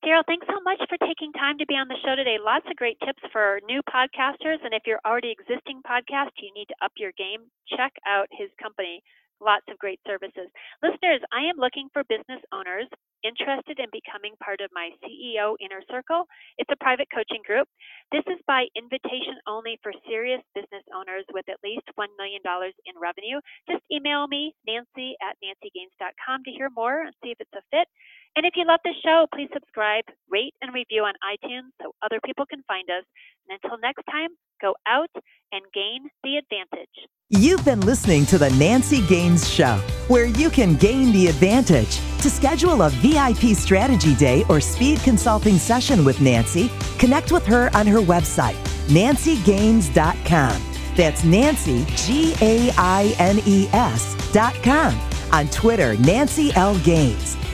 Darrell, 0.00 0.24
thanks 0.24 0.48
so 0.48 0.56
much 0.64 0.80
for 0.88 0.96
taking 0.96 1.30
time 1.36 1.58
to 1.60 1.68
be 1.68 1.76
on 1.76 1.84
the 1.86 2.00
show 2.00 2.16
today. 2.16 2.40
Lots 2.40 2.64
of 2.70 2.76
great 2.80 2.96
tips 3.04 3.20
for 3.32 3.60
new 3.68 3.84
podcasters. 3.84 4.56
And 4.64 4.72
if 4.72 4.88
you're 4.88 5.04
already 5.04 5.28
existing 5.28 5.84
podcast, 5.84 6.32
you 6.40 6.48
need 6.56 6.72
to 6.72 6.78
up 6.80 6.92
your 6.96 7.12
game. 7.20 7.52
Check 7.68 7.92
out 8.08 8.24
his 8.32 8.48
company. 8.56 9.04
Lots 9.44 9.68
of 9.68 9.76
great 9.76 10.00
services. 10.08 10.48
Listeners, 10.80 11.20
I 11.36 11.44
am 11.52 11.60
looking 11.60 11.92
for 11.92 12.00
business 12.08 12.40
owners 12.48 12.88
interested 13.22 13.78
in 13.78 13.88
becoming 13.92 14.34
part 14.42 14.60
of 14.60 14.70
my 14.72 14.90
CEO 15.04 15.54
Inner 15.60 15.82
Circle, 15.90 16.24
it's 16.58 16.70
a 16.72 16.78
private 16.82 17.08
coaching 17.12 17.42
group. 17.46 17.68
This 18.12 18.24
is 18.26 18.40
by 18.46 18.66
invitation 18.76 19.38
only 19.46 19.78
for 19.82 19.92
serious 20.08 20.40
business 20.54 20.84
owners 20.94 21.24
with 21.32 21.46
at 21.48 21.62
least 21.62 21.86
$1 21.98 22.06
million 22.18 22.42
in 22.42 22.94
revenue. 22.98 23.38
Just 23.68 23.84
email 23.92 24.26
me, 24.26 24.54
nancy 24.66 25.16
at 25.22 25.36
nancygaines.com, 25.44 26.44
to 26.44 26.50
hear 26.50 26.68
more 26.74 27.06
and 27.06 27.14
see 27.22 27.30
if 27.30 27.38
it's 27.40 27.54
a 27.54 27.64
fit. 27.70 27.88
And 28.36 28.46
if 28.46 28.52
you 28.56 28.64
love 28.64 28.80
the 28.84 28.94
show, 29.04 29.26
please 29.34 29.48
subscribe, 29.52 30.04
rate, 30.30 30.54
and 30.62 30.72
review 30.72 31.02
on 31.02 31.14
iTunes 31.24 31.70
so 31.82 31.92
other 32.02 32.20
people 32.24 32.46
can 32.46 32.62
find 32.68 32.88
us. 32.88 33.04
And 33.48 33.58
until 33.62 33.78
next 33.78 34.02
time, 34.10 34.30
go 34.60 34.74
out 34.86 35.10
and 35.52 35.62
gain 35.74 36.08
the 36.22 36.36
advantage. 36.36 36.88
You've 37.30 37.64
been 37.64 37.80
listening 37.80 38.26
to 38.26 38.38
The 38.38 38.50
Nancy 38.50 39.06
Gaines 39.06 39.48
Show, 39.52 39.80
where 40.08 40.26
you 40.26 40.50
can 40.50 40.76
gain 40.76 41.12
the 41.12 41.26
advantage. 41.26 41.98
To 42.22 42.30
schedule 42.30 42.82
a 42.82 42.90
VIP 42.90 43.56
strategy 43.56 44.14
day 44.14 44.44
or 44.48 44.60
speed 44.60 45.00
consulting 45.00 45.58
session 45.58 46.04
with 46.04 46.20
Nancy, 46.20 46.70
connect 46.98 47.32
with 47.32 47.46
her 47.46 47.70
on 47.74 47.86
her 47.86 48.00
website, 48.00 48.56
nancygaines.com. 48.88 50.62
That's 50.96 51.24
Nancy, 51.24 51.84
G 51.96 52.34
A 52.40 52.70
I 52.76 53.14
N 53.18 53.40
E 53.46 53.68
S.com 53.72 54.98
On 55.32 55.48
Twitter, 55.48 55.96
Nancy 55.98 56.52
L. 56.54 56.78
Gaines. 56.80 57.36